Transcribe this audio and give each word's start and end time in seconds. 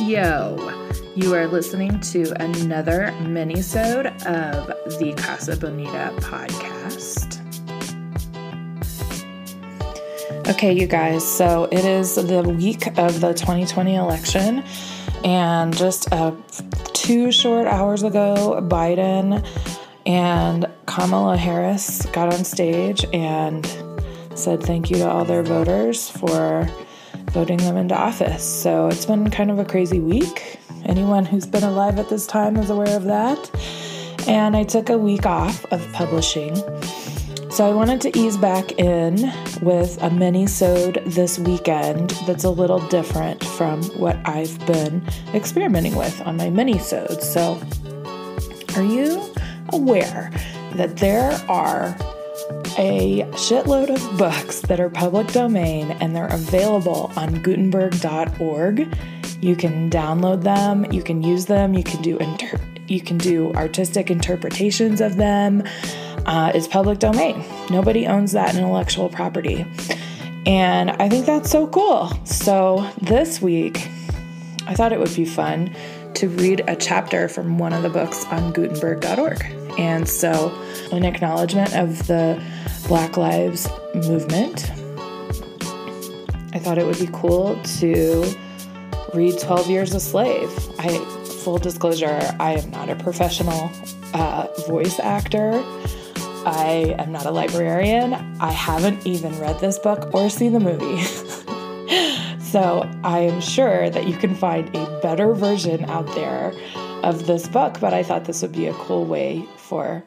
Yo, 0.00 0.56
you 1.14 1.34
are 1.34 1.46
listening 1.46 2.00
to 2.00 2.32
another 2.42 3.12
mini-sode 3.20 4.06
of 4.06 4.66
the 4.98 5.12
Casa 5.18 5.54
Bonita 5.56 6.10
podcast. 6.16 7.38
Okay, 10.48 10.72
you 10.72 10.86
guys, 10.86 11.22
so 11.22 11.68
it 11.70 11.84
is 11.84 12.14
the 12.14 12.42
week 12.42 12.86
of 12.98 13.20
the 13.20 13.34
2020 13.34 13.94
election, 13.94 14.64
and 15.22 15.76
just 15.76 16.10
uh, 16.14 16.32
two 16.94 17.30
short 17.30 17.66
hours 17.66 18.02
ago, 18.02 18.58
Biden 18.62 19.46
and 20.06 20.66
Kamala 20.86 21.36
Harris 21.36 22.06
got 22.06 22.32
on 22.32 22.44
stage 22.44 23.04
and 23.12 23.66
said 24.34 24.62
thank 24.62 24.88
you 24.88 24.96
to 24.96 25.10
all 25.10 25.26
their 25.26 25.42
voters 25.42 26.08
for 26.08 26.66
voting 27.30 27.58
them 27.58 27.76
into 27.76 27.94
office. 27.94 28.44
So 28.44 28.88
it's 28.88 29.06
been 29.06 29.30
kind 29.30 29.50
of 29.50 29.58
a 29.58 29.64
crazy 29.64 30.00
week. 30.00 30.58
Anyone 30.84 31.24
who's 31.24 31.46
been 31.46 31.64
alive 31.64 31.98
at 31.98 32.08
this 32.08 32.26
time 32.26 32.56
is 32.56 32.70
aware 32.70 32.96
of 32.96 33.04
that. 33.04 33.50
And 34.28 34.56
I 34.56 34.64
took 34.64 34.90
a 34.90 34.98
week 34.98 35.26
off 35.26 35.64
of 35.72 35.86
publishing. 35.92 36.56
So 37.50 37.68
I 37.68 37.74
wanted 37.74 38.00
to 38.02 38.18
ease 38.18 38.36
back 38.36 38.72
in 38.78 39.32
with 39.60 40.00
a 40.02 40.10
mini-sode 40.10 41.02
this 41.06 41.38
weekend 41.38 42.10
that's 42.26 42.44
a 42.44 42.50
little 42.50 42.78
different 42.88 43.44
from 43.44 43.82
what 43.98 44.16
I've 44.24 44.58
been 44.66 45.02
experimenting 45.34 45.96
with 45.96 46.20
on 46.22 46.36
my 46.36 46.48
mini-sodes. 46.48 47.28
So 47.28 47.60
are 48.76 48.84
you 48.84 49.32
aware 49.72 50.30
that 50.74 50.96
there 50.98 51.32
are 51.48 51.96
a 52.80 53.22
shitload 53.32 53.94
of 53.94 54.18
books 54.18 54.62
that 54.62 54.80
are 54.80 54.88
public 54.88 55.26
domain 55.28 55.90
and 56.00 56.16
they're 56.16 56.28
available 56.28 57.12
on 57.14 57.42
Gutenberg.org. 57.42 58.96
You 59.42 59.54
can 59.54 59.90
download 59.90 60.42
them, 60.42 60.90
you 60.90 61.02
can 61.02 61.22
use 61.22 61.44
them, 61.44 61.74
you 61.74 61.84
can 61.84 62.00
do 62.00 62.16
inter- 62.16 62.58
you 62.88 63.02
can 63.02 63.18
do 63.18 63.52
artistic 63.52 64.10
interpretations 64.10 65.02
of 65.02 65.16
them. 65.16 65.62
Uh, 66.24 66.52
it's 66.54 66.66
public 66.66 66.98
domain. 66.98 67.44
Nobody 67.68 68.06
owns 68.06 68.32
that 68.32 68.56
intellectual 68.56 69.10
property. 69.10 69.66
And 70.46 70.90
I 70.90 71.10
think 71.10 71.26
that's 71.26 71.50
so 71.50 71.66
cool. 71.66 72.10
So 72.24 72.90
this 73.02 73.42
week, 73.42 73.88
I 74.66 74.74
thought 74.74 74.92
it 74.92 74.98
would 74.98 75.14
be 75.14 75.26
fun 75.26 75.76
to 76.14 76.28
read 76.30 76.64
a 76.66 76.76
chapter 76.76 77.28
from 77.28 77.58
one 77.58 77.74
of 77.74 77.82
the 77.82 77.90
books 77.90 78.24
on 78.26 78.54
Gutenberg.org. 78.54 79.44
And 79.78 80.08
so, 80.08 80.50
an 80.92 81.04
acknowledgement 81.04 81.76
of 81.76 82.06
the 82.06 82.42
Black 82.90 83.16
Lives 83.16 83.68
Movement, 83.94 84.68
I 86.52 86.58
thought 86.58 86.76
it 86.76 86.84
would 86.84 86.98
be 86.98 87.08
cool 87.12 87.56
to 87.78 88.24
read 89.14 89.38
12 89.38 89.70
Years 89.70 89.94
a 89.94 90.00
Slave. 90.00 90.50
I, 90.76 90.98
full 91.44 91.58
disclosure, 91.58 92.18
I 92.40 92.54
am 92.54 92.68
not 92.72 92.88
a 92.88 92.96
professional 92.96 93.70
uh, 94.12 94.48
voice 94.66 94.98
actor. 94.98 95.52
I 96.44 96.96
am 96.98 97.12
not 97.12 97.26
a 97.26 97.30
librarian. 97.30 98.14
I 98.40 98.50
haven't 98.50 99.06
even 99.06 99.38
read 99.38 99.60
this 99.60 99.78
book 99.78 100.12
or 100.12 100.28
seen 100.28 100.52
the 100.52 100.58
movie. 100.58 101.00
so 102.42 102.90
I 103.04 103.20
am 103.20 103.40
sure 103.40 103.88
that 103.88 104.08
you 104.08 104.16
can 104.16 104.34
find 104.34 104.68
a 104.74 104.98
better 105.00 105.32
version 105.32 105.84
out 105.84 106.12
there 106.16 106.52
of 107.04 107.28
this 107.28 107.46
book, 107.46 107.78
but 107.78 107.94
I 107.94 108.02
thought 108.02 108.24
this 108.24 108.42
would 108.42 108.50
be 108.50 108.66
a 108.66 108.74
cool 108.74 109.04
way 109.04 109.46
for 109.58 110.02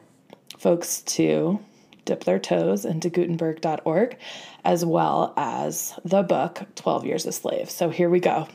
folks 0.58 1.00
to 1.00 1.58
dip 2.04 2.24
their 2.24 2.38
toes 2.38 2.84
into 2.84 3.10
Gutenberg.org, 3.10 4.16
as 4.64 4.84
well 4.84 5.32
as 5.36 5.98
the 6.04 6.22
book 6.22 6.62
12 6.74 7.06
Years 7.06 7.26
a 7.26 7.32
Slave. 7.32 7.70
So 7.70 7.90
here 7.90 8.10
we 8.10 8.20
go. 8.20 8.48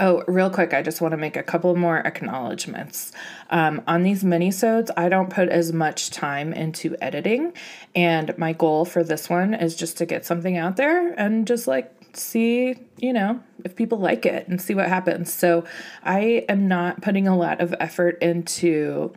Oh, 0.00 0.24
real 0.26 0.50
quick, 0.50 0.74
I 0.74 0.82
just 0.82 1.00
want 1.00 1.12
to 1.12 1.16
make 1.16 1.36
a 1.36 1.44
couple 1.44 1.76
more 1.76 1.98
acknowledgments. 1.98 3.12
Um, 3.50 3.82
on 3.86 4.02
these 4.02 4.24
mini-sodes, 4.24 4.90
I 4.96 5.08
don't 5.08 5.30
put 5.30 5.48
as 5.48 5.72
much 5.72 6.10
time 6.10 6.52
into 6.52 6.96
editing, 7.00 7.52
and 7.94 8.36
my 8.36 8.52
goal 8.52 8.84
for 8.84 9.04
this 9.04 9.30
one 9.30 9.54
is 9.54 9.76
just 9.76 9.98
to 9.98 10.06
get 10.06 10.24
something 10.26 10.56
out 10.56 10.76
there 10.76 11.12
and 11.12 11.46
just 11.46 11.68
like 11.68 11.92
see, 12.16 12.74
you 12.98 13.12
know, 13.12 13.40
if 13.64 13.76
people 13.76 13.98
like 13.98 14.26
it 14.26 14.48
and 14.48 14.60
see 14.60 14.74
what 14.74 14.88
happens. 14.88 15.32
So 15.32 15.64
I 16.02 16.44
am 16.48 16.68
not 16.68 17.00
putting 17.00 17.28
a 17.28 17.36
lot 17.36 17.60
of 17.60 17.74
effort 17.78 18.20
into 18.20 19.12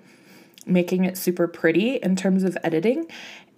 making 0.66 1.06
it 1.06 1.18
super 1.18 1.48
pretty 1.48 1.96
in 1.98 2.16
terms 2.16 2.44
of 2.44 2.58
editing. 2.64 3.08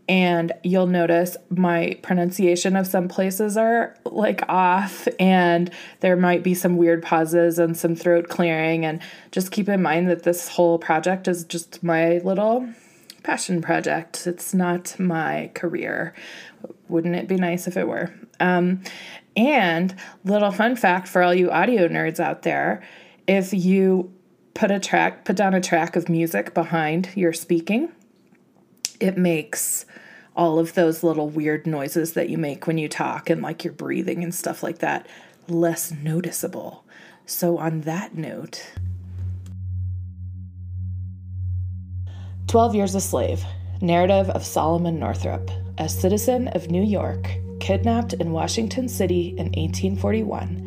And 0.10 0.54
you'll 0.64 0.88
notice 0.88 1.36
my 1.50 2.00
pronunciation 2.02 2.78
of 2.78 2.88
some 2.88 3.10
places 3.10 3.58
are 3.58 3.94
like 4.06 4.42
off, 4.48 5.06
and 5.20 5.70
there 6.00 6.16
might 6.16 6.44
be 6.44 6.54
some 6.54 6.78
weird 6.78 7.04
pauses 7.04 7.60
and 7.60 7.76
some 7.76 7.94
throat 7.94 8.30
clearing. 8.30 8.86
And 8.86 9.02
just 9.32 9.52
keep 9.52 9.68
in 9.68 9.82
mind 9.82 10.10
that 10.10 10.24
this 10.24 10.48
whole 10.48 10.80
project 10.80 11.28
is 11.28 11.44
just 11.44 11.84
my 11.84 12.20
little 12.20 12.70
passion 13.24 13.62
project. 13.62 14.26
It's 14.26 14.54
not 14.54 14.98
my 14.98 15.52
career. 15.54 16.14
Wouldn't 16.88 17.16
it 17.16 17.28
be 17.28 17.36
nice 17.36 17.68
if 17.68 17.76
it 17.76 17.88
were? 17.88 18.14
Um, 18.40 18.82
and 19.36 19.94
little 20.24 20.52
fun 20.52 20.78
fact 20.78 21.10
for 21.10 21.22
all 21.22 21.34
you 21.34 21.52
audio 21.52 21.90
nerds 21.90 22.22
out 22.22 22.44
there, 22.44 22.82
if 23.28 23.54
you 23.54 24.14
put 24.58 24.72
a 24.72 24.80
track, 24.80 25.24
put 25.24 25.36
down 25.36 25.54
a 25.54 25.62
track 25.62 25.96
of 25.96 26.10
music 26.10 26.52
behind 26.56 27.10
your 27.14 27.32
speaking, 27.32 27.92
it 29.00 29.16
makes 29.16 29.86
all 30.36 30.58
of 30.58 30.74
those 30.74 31.04
little 31.04 31.30
weird 31.30 31.68
noises 31.68 32.14
that 32.14 32.28
you 32.28 32.40
make 32.40 32.66
when 32.66 32.80
you 32.80 32.90
talk 32.90 33.30
and 33.30 33.44
like 33.44 33.64
your 33.64 33.74
breathing 33.74 34.24
and 34.24 34.34
stuff 34.34 34.64
like 34.64 34.80
that 34.80 35.08
less 35.48 35.92
noticeable. 35.92 36.84
So, 37.28 37.60
on 37.60 37.82
that 37.82 38.16
note, 38.16 38.72
12 42.48 42.74
Years 42.74 42.96
a 42.96 43.02
Slave 43.02 43.44
Narrative 43.80 44.28
of 44.32 44.44
Solomon 44.44 44.98
Northup, 44.98 45.52
a 45.78 45.88
citizen 45.88 46.48
of 46.48 46.72
New 46.72 46.84
York, 46.84 47.30
kidnapped 47.60 48.14
in 48.14 48.32
Washington 48.32 48.90
City 48.90 49.36
in 49.38 49.52
1841 49.54 50.67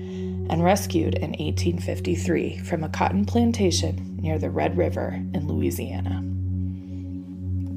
and 0.50 0.62
rescued 0.64 1.14
in 1.14 1.30
1853 1.30 2.58
from 2.58 2.82
a 2.82 2.88
cotton 2.88 3.24
plantation 3.24 4.16
near 4.20 4.36
the 4.36 4.50
Red 4.50 4.76
River 4.76 5.12
in 5.32 5.46
Louisiana. 5.46 6.22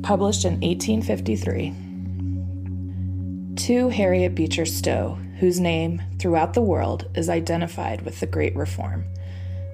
Published 0.01 0.43
in 0.43 0.59
1853. 0.59 1.73
To 3.67 3.89
Harriet 3.89 4.33
Beecher 4.33 4.65
Stowe, 4.65 5.19
whose 5.39 5.59
name 5.59 6.01
throughout 6.17 6.55
the 6.55 6.61
world 6.61 7.09
is 7.15 7.29
identified 7.29 8.01
with 8.01 8.19
the 8.19 8.25
Great 8.25 8.55
Reform. 8.55 9.05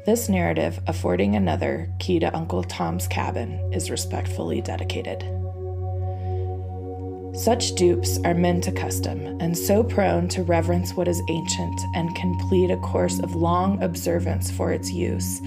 This 0.06 0.28
narrative, 0.28 0.82
affording 0.86 1.36
another 1.36 1.90
key 2.00 2.20
to 2.20 2.36
Uncle 2.36 2.64
Tom's 2.64 3.08
Cabin, 3.08 3.72
is 3.72 3.90
respectfully 3.90 4.60
dedicated. 4.60 5.39
Such 7.40 7.76
dupes 7.76 8.20
are 8.26 8.34
men 8.34 8.60
to 8.62 8.72
custom, 8.72 9.38
and 9.40 9.58
so 9.58 9.82
prone 9.82 10.28
to 10.28 10.44
reverence 10.44 10.98
what 10.98 11.08
is 11.08 11.24
ancient, 11.30 11.80
and 11.96 12.14
can 12.14 12.38
plead 12.38 12.70
a 12.70 12.76
course 12.76 13.18
of 13.20 13.34
long 13.34 13.82
observance 13.82 14.52
for 14.52 14.74
its 14.74 14.92
use, 14.92 15.40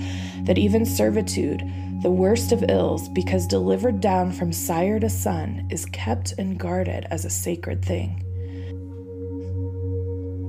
that 0.45 0.57
even 0.57 0.87
servitude, 0.87 1.71
the 2.01 2.11
worst 2.11 2.51
of 2.51 2.65
ills, 2.71 3.11
because 3.11 3.47
delivered 3.47 4.01
down 4.01 4.33
from 4.33 4.55
sire 4.55 4.99
to 5.01 5.11
son, 5.11 5.69
is 5.71 5.85
kept 5.85 6.33
and 6.39 6.59
guarded 6.59 7.07
as 7.11 7.27
a 7.27 7.31
sacred 7.31 7.85
thing. 7.85 8.25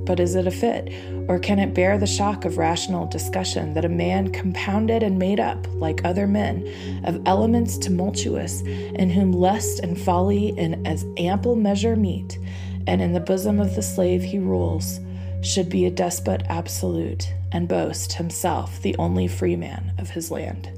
But 0.06 0.20
is 0.20 0.36
it 0.36 0.48
a 0.48 0.52
fit, 0.52 0.92
or 1.30 1.40
can 1.40 1.60
it 1.60 1.74
bear 1.74 1.98
the 1.98 2.06
shock 2.06 2.44
of 2.44 2.58
rational 2.58 3.08
discussion 3.08 3.74
that 3.74 3.86
a 3.86 3.90
man 3.90 4.32
compounded 4.32 5.02
and 5.02 5.18
made 5.18 5.40
up, 5.40 5.66
like 5.76 6.04
other 6.04 6.28
men, 6.28 6.68
of 7.06 7.22
elements 7.26 7.78
tumultuous, 7.78 8.62
in 8.62 9.10
whom 9.10 9.32
lust 9.32 9.80
and 9.80 10.00
folly 10.00 10.50
in 10.58 10.86
as 10.86 11.06
ample 11.18 11.56
measure 11.56 11.96
meet, 11.96 12.38
and 12.86 13.02
in 13.02 13.14
the 13.14 13.20
bosom 13.20 13.60
of 13.60 13.76
the 13.76 13.82
slave 13.82 14.22
he 14.24 14.40
rules, 14.40 15.00
should 15.42 15.70
be 15.70 15.86
a 15.86 15.92
despot 15.92 16.44
absolute, 16.48 17.34
and 17.52 17.68
boast 17.68 18.14
himself 18.14 18.82
the 18.82 18.96
only 18.98 19.28
free 19.28 19.56
man 19.56 19.94
of 19.98 20.10
his 20.10 20.32
land? 20.32 20.70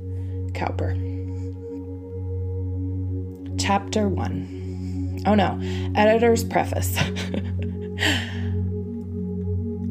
Cowper. 0.54 0.96
Chapter 3.58 4.08
1. 4.08 5.24
Oh 5.26 5.34
no, 5.34 5.60
editor's 5.96 6.44
preface. 6.44 6.98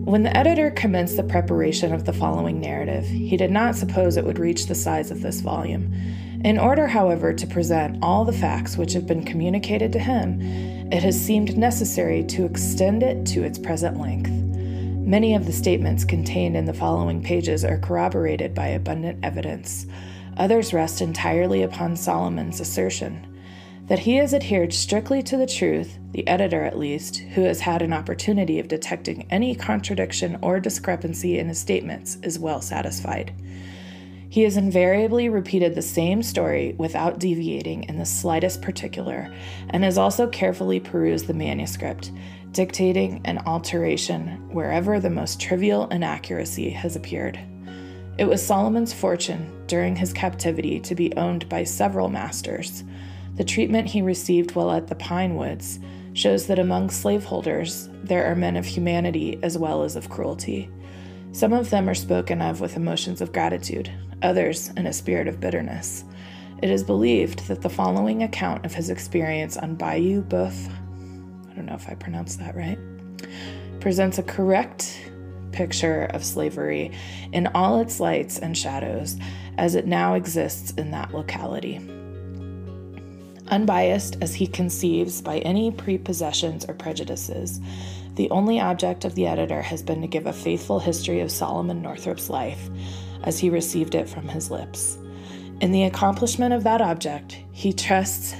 When 0.04 0.22
the 0.22 0.36
editor 0.36 0.70
commenced 0.70 1.16
the 1.16 1.22
preparation 1.22 1.94
of 1.94 2.04
the 2.04 2.12
following 2.12 2.60
narrative, 2.60 3.06
he 3.06 3.38
did 3.38 3.50
not 3.50 3.74
suppose 3.74 4.18
it 4.18 4.24
would 4.26 4.38
reach 4.38 4.66
the 4.66 4.74
size 4.74 5.10
of 5.10 5.22
this 5.22 5.40
volume. 5.40 5.94
In 6.44 6.58
order, 6.58 6.86
however, 6.86 7.32
to 7.32 7.46
present 7.46 7.96
all 8.02 8.26
the 8.26 8.32
facts 8.34 8.76
which 8.76 8.92
have 8.92 9.06
been 9.06 9.24
communicated 9.24 9.94
to 9.94 9.98
him, 9.98 10.42
it 10.92 11.02
has 11.02 11.18
seemed 11.18 11.56
necessary 11.56 12.22
to 12.24 12.44
extend 12.44 13.02
it 13.02 13.24
to 13.28 13.44
its 13.44 13.58
present 13.58 13.98
length. 13.98 14.28
Many 14.28 15.34
of 15.34 15.46
the 15.46 15.52
statements 15.52 16.04
contained 16.04 16.54
in 16.54 16.66
the 16.66 16.74
following 16.74 17.22
pages 17.22 17.64
are 17.64 17.78
corroborated 17.78 18.54
by 18.54 18.66
abundant 18.66 19.24
evidence. 19.24 19.86
Others 20.36 20.74
rest 20.74 21.00
entirely 21.00 21.62
upon 21.62 21.96
Solomon's 21.96 22.60
assertion. 22.60 23.26
That 23.86 23.98
he 23.98 24.16
has 24.16 24.32
adhered 24.32 24.72
strictly 24.72 25.22
to 25.24 25.36
the 25.36 25.46
truth, 25.46 25.98
the 26.12 26.26
editor 26.26 26.64
at 26.64 26.78
least, 26.78 27.16
who 27.18 27.42
has 27.42 27.60
had 27.60 27.82
an 27.82 27.92
opportunity 27.92 28.58
of 28.58 28.66
detecting 28.66 29.26
any 29.30 29.54
contradiction 29.54 30.38
or 30.40 30.58
discrepancy 30.58 31.38
in 31.38 31.48
his 31.48 31.58
statements, 31.58 32.16
is 32.22 32.38
well 32.38 32.62
satisfied. 32.62 33.34
He 34.30 34.42
has 34.42 34.56
invariably 34.56 35.28
repeated 35.28 35.74
the 35.74 35.82
same 35.82 36.22
story 36.22 36.74
without 36.78 37.18
deviating 37.18 37.84
in 37.84 37.98
the 37.98 38.06
slightest 38.06 38.62
particular, 38.62 39.32
and 39.68 39.84
has 39.84 39.98
also 39.98 40.28
carefully 40.28 40.80
perused 40.80 41.26
the 41.26 41.34
manuscript, 41.34 42.10
dictating 42.52 43.20
an 43.26 43.38
alteration 43.46 44.48
wherever 44.50 44.98
the 44.98 45.10
most 45.10 45.40
trivial 45.40 45.88
inaccuracy 45.90 46.70
has 46.70 46.96
appeared. 46.96 47.38
It 48.16 48.24
was 48.24 48.44
Solomon's 48.44 48.94
fortune 48.94 49.66
during 49.66 49.94
his 49.94 50.12
captivity 50.12 50.80
to 50.80 50.94
be 50.94 51.14
owned 51.16 51.48
by 51.50 51.64
several 51.64 52.08
masters. 52.08 52.82
The 53.36 53.44
treatment 53.44 53.88
he 53.88 54.00
received 54.00 54.54
while 54.54 54.70
at 54.70 54.86
the 54.86 54.94
Pine 54.94 55.36
Woods 55.36 55.80
shows 56.12 56.46
that 56.46 56.60
among 56.60 56.90
slaveholders 56.90 57.88
there 58.04 58.30
are 58.30 58.36
men 58.36 58.56
of 58.56 58.64
humanity 58.64 59.38
as 59.42 59.58
well 59.58 59.82
as 59.82 59.96
of 59.96 60.08
cruelty. 60.08 60.70
Some 61.32 61.52
of 61.52 61.70
them 61.70 61.88
are 61.88 61.94
spoken 61.94 62.40
of 62.40 62.60
with 62.60 62.76
emotions 62.76 63.20
of 63.20 63.32
gratitude, 63.32 63.90
others 64.22 64.68
in 64.76 64.86
a 64.86 64.92
spirit 64.92 65.26
of 65.26 65.40
bitterness. 65.40 66.04
It 66.62 66.70
is 66.70 66.84
believed 66.84 67.48
that 67.48 67.60
the 67.60 67.68
following 67.68 68.22
account 68.22 68.64
of 68.64 68.72
his 68.72 68.88
experience 68.88 69.56
on 69.56 69.74
Bayou 69.74 70.22
Boeuf, 70.22 70.70
I 71.50 71.54
don't 71.54 71.66
know 71.66 71.74
if 71.74 71.88
I 71.88 71.94
pronounced 71.94 72.38
that 72.38 72.54
right, 72.54 72.78
presents 73.80 74.18
a 74.18 74.22
correct 74.22 75.10
picture 75.50 76.04
of 76.04 76.24
slavery 76.24 76.92
in 77.32 77.48
all 77.48 77.80
its 77.80 77.98
lights 77.98 78.38
and 78.38 78.56
shadows 78.56 79.16
as 79.58 79.74
it 79.74 79.88
now 79.88 80.14
exists 80.14 80.70
in 80.72 80.92
that 80.92 81.12
locality. 81.12 81.80
Unbiased 83.54 84.16
as 84.20 84.34
he 84.34 84.48
conceives 84.48 85.20
by 85.20 85.38
any 85.38 85.70
prepossessions 85.70 86.64
or 86.68 86.74
prejudices, 86.74 87.60
the 88.16 88.28
only 88.30 88.58
object 88.58 89.04
of 89.04 89.14
the 89.14 89.28
editor 89.28 89.62
has 89.62 89.80
been 89.80 90.00
to 90.00 90.08
give 90.08 90.26
a 90.26 90.32
faithful 90.32 90.80
history 90.80 91.20
of 91.20 91.30
Solomon 91.30 91.80
Northrop's 91.80 92.28
life 92.28 92.68
as 93.22 93.38
he 93.38 93.48
received 93.48 93.94
it 93.94 94.08
from 94.08 94.26
his 94.26 94.50
lips. 94.50 94.98
In 95.60 95.70
the 95.70 95.84
accomplishment 95.84 96.52
of 96.52 96.64
that 96.64 96.80
object, 96.80 97.38
he 97.52 97.72
trusts 97.72 98.34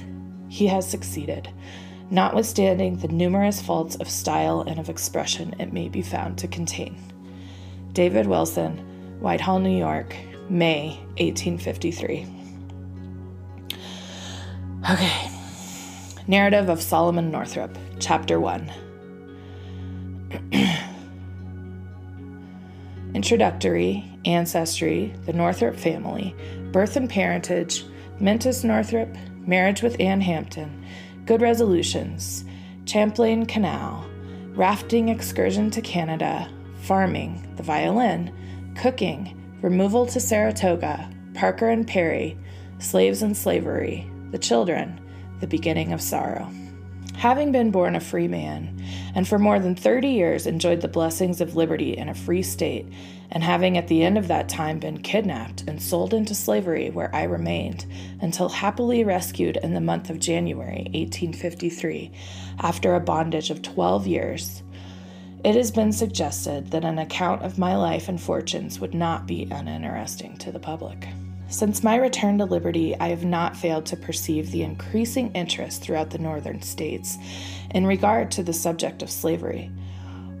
he 0.49 0.67
has 0.67 0.85
succeeded, 0.85 1.47
notwithstanding 2.11 2.97
the 2.97 3.07
numerous 3.07 3.61
faults 3.61 3.95
of 3.95 4.09
style 4.09 4.65
and 4.67 4.81
of 4.81 4.89
expression 4.89 5.55
it 5.59 5.71
may 5.71 5.87
be 5.87 6.01
found 6.01 6.37
to 6.39 6.47
contain. 6.49 6.97
David 7.93 8.27
Wilson, 8.27 8.79
Whitehall, 9.21 9.59
New 9.59 9.77
York, 9.79 10.13
May 10.49 10.99
1853. 11.19 12.34
Okay. 14.83 15.31
Narrative 16.27 16.69
of 16.69 16.81
Solomon 16.81 17.31
Northrop, 17.31 17.75
Chapter 17.99 18.39
1. 18.39 18.71
Introductory, 23.15 24.03
Ancestry, 24.25 25.13
the 25.25 25.33
Northrop 25.33 25.75
Family, 25.75 26.35
Birth 26.71 26.97
and 26.97 27.09
Parentage, 27.09 27.83
Mintus 28.19 28.63
Northrop, 28.63 29.09
Marriage 29.47 29.81
with 29.81 29.99
Anne 29.99 30.21
Hampton, 30.21 30.85
Good 31.25 31.41
Resolutions, 31.41 32.45
Champlain 32.85 33.45
Canal, 33.45 34.05
Rafting 34.53 35.09
Excursion 35.09 35.71
to 35.71 35.81
Canada, 35.81 36.47
Farming, 36.81 37.53
the 37.55 37.63
Violin, 37.63 38.31
Cooking, 38.75 39.41
Removal 39.61 40.05
to 40.07 40.19
Saratoga, 40.19 41.09
Parker 41.33 41.69
and 41.69 41.87
Perry, 41.87 42.37
Slaves 42.79 43.23
and 43.23 43.35
Slavery, 43.35 44.11
The 44.35 44.39
Children, 44.39 44.99
The 45.39 45.47
Beginning 45.47 45.93
of 45.93 46.01
Sorrow. 46.01 46.51
Having 47.15 47.53
been 47.53 47.71
born 47.71 47.95
a 47.95 48.01
free 48.01 48.27
man, 48.27 48.83
and 49.15 49.25
for 49.25 49.39
more 49.39 49.59
than 49.59 49.75
30 49.75 50.09
years 50.09 50.45
enjoyed 50.45 50.81
the 50.81 50.89
blessings 50.89 51.39
of 51.39 51.55
liberty 51.55 51.95
in 51.95 52.09
a 52.09 52.13
free 52.13 52.43
state, 52.43 52.85
and 53.31 53.41
having 53.41 53.77
at 53.77 53.87
the 53.87 54.03
end 54.03 54.17
of 54.17 54.27
that 54.27 54.49
time 54.49 54.77
been 54.77 54.97
kidnapped 54.97 55.61
and 55.69 55.81
sold 55.81 56.13
into 56.13 56.35
slavery 56.35 56.89
where 56.89 57.15
I 57.15 57.23
remained, 57.23 57.85
until 58.19 58.49
happily 58.49 59.05
rescued 59.05 59.55
in 59.55 59.73
the 59.73 59.79
month 59.79 60.09
of 60.09 60.19
January 60.19 60.89
1853, 60.93 62.11
after 62.59 62.93
a 62.93 62.99
bondage 62.99 63.51
of 63.51 63.61
12 63.61 64.05
years, 64.05 64.63
it 65.45 65.55
has 65.55 65.71
been 65.71 65.93
suggested 65.93 66.71
that 66.71 66.83
an 66.83 66.99
account 66.99 67.41
of 67.43 67.57
my 67.57 67.77
life 67.77 68.09
and 68.09 68.19
fortunes 68.19 68.81
would 68.81 68.93
not 68.93 69.27
be 69.27 69.47
uninteresting 69.49 70.35
to 70.39 70.51
the 70.51 70.59
public. 70.59 71.07
Since 71.55 71.85
my 71.85 71.95
return 71.95 72.37
to 72.39 72.43
liberty, 72.45 72.99
I 72.99 73.07
have 73.07 73.23
not 73.23 73.55
failed 73.55 73.85
to 73.85 73.95
perceive 73.95 74.51
the 74.51 74.61
increasing 74.61 75.31
interest 75.31 75.81
throughout 75.81 76.09
the 76.09 76.17
northern 76.17 76.61
states 76.61 77.17
in 77.73 77.87
regard 77.87 78.29
to 78.31 78.43
the 78.43 78.51
subject 78.51 79.01
of 79.01 79.09
slavery. 79.09 79.71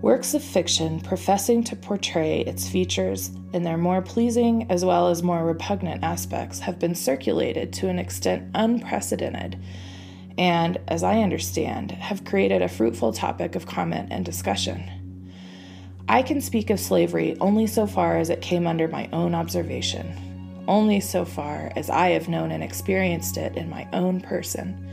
Works 0.01 0.33
of 0.33 0.43
fiction 0.43 0.99
professing 0.99 1.63
to 1.63 1.75
portray 1.77 2.41
its 2.41 2.67
features 2.67 3.31
in 3.53 3.63
their 3.63 3.77
more 3.77 4.01
pleasing 4.01 4.69
as 4.69 4.83
well 4.83 5.07
as 5.07 5.23
more 5.23 5.45
repugnant 5.45 6.03
aspects 6.03 6.59
have 6.59 6.79
been 6.79 6.95
circulated 6.95 7.71
to 7.75 7.87
an 7.87 7.97
extent 7.97 8.51
unprecedented 8.53 9.57
and, 10.37 10.77
as 10.89 11.01
I 11.01 11.21
understand, 11.21 11.91
have 11.91 12.25
created 12.25 12.61
a 12.61 12.67
fruitful 12.67 13.13
topic 13.13 13.55
of 13.55 13.65
comment 13.65 14.09
and 14.11 14.25
discussion. 14.25 14.83
I 16.09 16.23
can 16.23 16.41
speak 16.41 16.69
of 16.69 16.79
slavery 16.81 17.37
only 17.39 17.67
so 17.67 17.87
far 17.87 18.17
as 18.17 18.29
it 18.29 18.41
came 18.41 18.67
under 18.67 18.89
my 18.89 19.07
own 19.13 19.33
observation 19.33 20.24
only 20.67 20.99
so 20.99 21.25
far 21.25 21.71
as 21.75 21.89
I 21.89 22.09
have 22.09 22.29
known 22.29 22.51
and 22.51 22.63
experienced 22.63 23.37
it 23.37 23.55
in 23.55 23.69
my 23.69 23.87
own 23.93 24.21
person. 24.21 24.89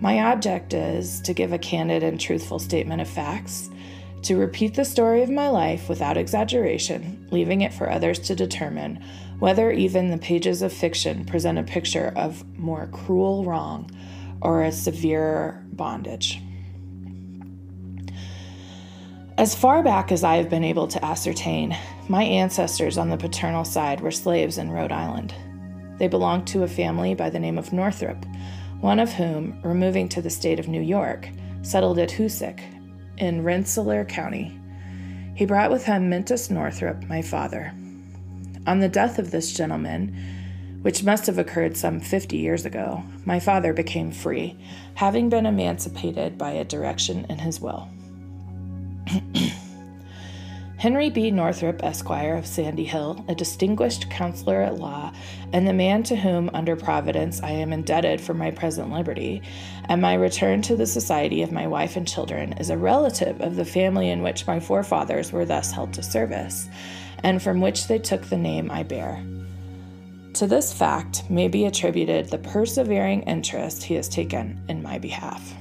My 0.00 0.32
object 0.32 0.74
is 0.74 1.20
to 1.20 1.34
give 1.34 1.52
a 1.52 1.58
candid 1.58 2.02
and 2.02 2.20
truthful 2.20 2.58
statement 2.58 3.00
of 3.00 3.08
facts, 3.08 3.70
to 4.22 4.36
repeat 4.36 4.74
the 4.74 4.84
story 4.84 5.22
of 5.22 5.30
my 5.30 5.48
life 5.48 5.88
without 5.88 6.16
exaggeration, 6.16 7.26
leaving 7.30 7.60
it 7.60 7.72
for 7.72 7.90
others 7.90 8.18
to 8.20 8.34
determine 8.34 9.04
whether 9.38 9.70
even 9.70 10.10
the 10.10 10.18
pages 10.18 10.62
of 10.62 10.72
fiction 10.72 11.24
present 11.24 11.58
a 11.58 11.62
picture 11.62 12.12
of 12.16 12.44
more 12.56 12.86
cruel 12.88 13.44
wrong 13.44 13.90
or 14.40 14.62
a 14.62 14.72
severer 14.72 15.64
bondage. 15.72 16.40
As 19.38 19.54
far 19.54 19.82
back 19.82 20.12
as 20.12 20.22
I 20.22 20.36
have 20.36 20.50
been 20.50 20.62
able 20.62 20.86
to 20.88 21.04
ascertain, 21.04 21.76
my 22.08 22.24
ancestors 22.24 22.98
on 22.98 23.10
the 23.10 23.16
paternal 23.16 23.64
side 23.64 24.00
were 24.00 24.10
slaves 24.10 24.58
in 24.58 24.70
Rhode 24.70 24.92
Island. 24.92 25.34
They 25.98 26.08
belonged 26.08 26.46
to 26.48 26.64
a 26.64 26.68
family 26.68 27.14
by 27.14 27.30
the 27.30 27.38
name 27.38 27.58
of 27.58 27.72
Northrop, 27.72 28.24
one 28.80 28.98
of 28.98 29.12
whom, 29.12 29.60
removing 29.62 30.08
to 30.10 30.22
the 30.22 30.30
state 30.30 30.58
of 30.58 30.68
New 30.68 30.82
York, 30.82 31.28
settled 31.62 31.98
at 31.98 32.10
Hoosick 32.10 32.60
in 33.18 33.44
Rensselaer 33.44 34.04
County. 34.04 34.58
He 35.36 35.46
brought 35.46 35.70
with 35.70 35.84
him 35.84 36.10
Mintus 36.10 36.50
Northrop, 36.50 37.04
my 37.04 37.22
father. 37.22 37.72
On 38.66 38.80
the 38.80 38.88
death 38.88 39.18
of 39.18 39.30
this 39.30 39.52
gentleman, 39.52 40.16
which 40.82 41.04
must 41.04 41.26
have 41.26 41.38
occurred 41.38 41.76
some 41.76 42.00
50 42.00 42.36
years 42.36 42.66
ago, 42.66 43.02
my 43.24 43.38
father 43.38 43.72
became 43.72 44.10
free, 44.10 44.58
having 44.94 45.28
been 45.28 45.46
emancipated 45.46 46.36
by 46.36 46.50
a 46.50 46.64
direction 46.64 47.24
in 47.28 47.38
his 47.38 47.60
will. 47.60 47.88
Henry 50.82 51.10
B. 51.10 51.30
Northrop, 51.30 51.84
Esquire 51.84 52.34
of 52.34 52.44
Sandy 52.44 52.82
Hill, 52.82 53.24
a 53.28 53.36
distinguished 53.36 54.10
counselor 54.10 54.62
at 54.62 54.80
law, 54.80 55.12
and 55.52 55.64
the 55.64 55.72
man 55.72 56.02
to 56.02 56.16
whom, 56.16 56.50
under 56.52 56.74
Providence, 56.74 57.40
I 57.40 57.52
am 57.52 57.72
indebted 57.72 58.20
for 58.20 58.34
my 58.34 58.50
present 58.50 58.90
liberty, 58.90 59.42
and 59.88 60.02
my 60.02 60.14
return 60.14 60.60
to 60.62 60.74
the 60.74 60.88
society 60.88 61.40
of 61.42 61.52
my 61.52 61.68
wife 61.68 61.94
and 61.94 62.08
children, 62.08 62.54
is 62.54 62.68
a 62.68 62.76
relative 62.76 63.40
of 63.40 63.54
the 63.54 63.64
family 63.64 64.10
in 64.10 64.24
which 64.24 64.48
my 64.48 64.58
forefathers 64.58 65.30
were 65.30 65.44
thus 65.44 65.70
held 65.70 65.92
to 65.92 66.02
service, 66.02 66.68
and 67.22 67.40
from 67.40 67.60
which 67.60 67.86
they 67.86 68.00
took 68.00 68.22
the 68.22 68.36
name 68.36 68.68
I 68.68 68.82
bear. 68.82 69.24
To 70.32 70.48
this 70.48 70.72
fact 70.72 71.30
may 71.30 71.46
be 71.46 71.64
attributed 71.64 72.28
the 72.28 72.38
persevering 72.38 73.22
interest 73.22 73.84
he 73.84 73.94
has 73.94 74.08
taken 74.08 74.60
in 74.68 74.82
my 74.82 74.98
behalf. 74.98 75.54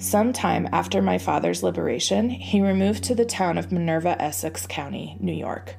Some 0.00 0.32
time 0.32 0.66
after 0.72 1.02
my 1.02 1.18
father's 1.18 1.62
liberation, 1.62 2.30
he 2.30 2.62
removed 2.62 3.04
to 3.04 3.14
the 3.14 3.26
town 3.26 3.58
of 3.58 3.70
Minerva, 3.70 4.20
Essex 4.20 4.66
County, 4.66 5.14
New 5.20 5.34
York, 5.34 5.74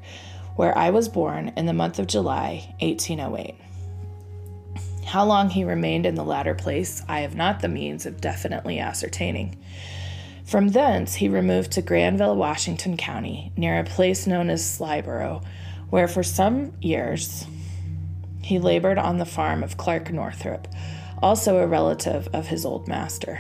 where 0.56 0.78
I 0.78 0.92
was 0.92 1.10
born 1.10 1.52
in 1.58 1.66
the 1.66 1.74
month 1.74 1.98
of 1.98 2.06
July, 2.06 2.76
1808. 2.82 3.56
How 5.08 5.26
long 5.26 5.50
he 5.50 5.64
remained 5.64 6.06
in 6.06 6.14
the 6.14 6.24
latter 6.24 6.54
place, 6.54 7.02
I 7.10 7.22
have 7.22 7.36
not 7.36 7.62
the 7.62 7.68
means 7.68 8.06
of 8.06 8.22
definitely 8.22 8.78
ascertaining. 8.78 9.58
From 10.46 10.68
thence, 10.68 11.16
he 11.16 11.28
removed 11.28 11.72
to 11.72 11.82
Granville, 11.82 12.36
Washington 12.36 12.98
County, 12.98 13.52
near 13.58 13.80
a 13.80 13.84
place 13.84 14.28
known 14.28 14.52
as 14.52 14.62
Slyboro, 14.62 15.44
where 15.90 16.08
for 16.08 16.22
some 16.22 16.74
years 16.80 17.48
he 18.44 18.60
labored 18.60 19.00
on 19.00 19.18
the 19.18 19.26
farm 19.26 19.64
of 19.64 19.78
Clark 19.78 20.12
Northrop, 20.12 20.68
also 21.24 21.58
a 21.58 21.66
relative 21.66 22.30
of 22.34 22.46
his 22.46 22.66
old 22.68 22.88
master. 22.88 23.40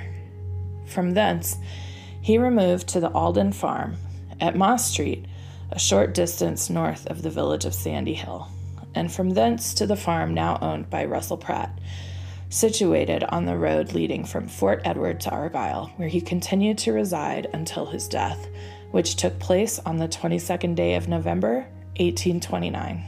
From 0.91 1.12
thence, 1.12 1.57
he 2.21 2.38
removed 2.38 2.88
to 2.89 3.00
the 3.00 3.12
Alden 3.12 3.53
farm 3.53 3.95
at 4.41 4.57
Moss 4.57 4.91
Street, 4.91 5.25
a 5.71 5.79
short 5.79 6.13
distance 6.13 6.69
north 6.69 7.07
of 7.07 7.21
the 7.21 7.29
village 7.29 7.63
of 7.63 7.74
Sandy 7.74 8.13
Hill, 8.13 8.50
and 8.93 9.10
from 9.12 9.29
thence 9.29 9.74
to 9.75 9.88
the 9.88 9.95
farm 9.95 10.33
now 10.33 10.60
owned 10.62 10.89
by 10.89 11.05
Russell 11.05 11.38
Pratt, 11.38 11.79
situated 12.50 13.24
on 13.24 13.45
the 13.45 13.57
road 13.57 13.93
leading 13.93 14.25
from 14.25 14.50
Fort 14.50 14.81
Edward 14.83 15.21
to 15.21 15.29
Argyle, 15.29 15.93
where 15.95 16.10
he 16.10 16.19
continued 16.19 16.77
to 16.79 16.91
reside 16.91 17.48
until 17.53 17.86
his 17.86 18.10
death, 18.10 18.50
which 18.91 19.15
took 19.15 19.39
place 19.39 19.79
on 19.79 19.98
the 19.98 20.10
22nd 20.10 20.75
day 20.75 20.95
of 20.95 21.07
November, 21.07 21.67
1829. 21.95 23.05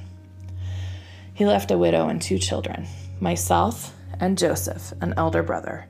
He 1.33 1.45
left 1.45 1.71
a 1.71 1.77
widow 1.77 2.07
and 2.07 2.21
two 2.21 2.39
children, 2.39 2.87
myself 3.19 3.93
and 4.19 4.37
Joseph, 4.37 4.93
an 5.01 5.13
elder 5.17 5.43
brother. 5.43 5.87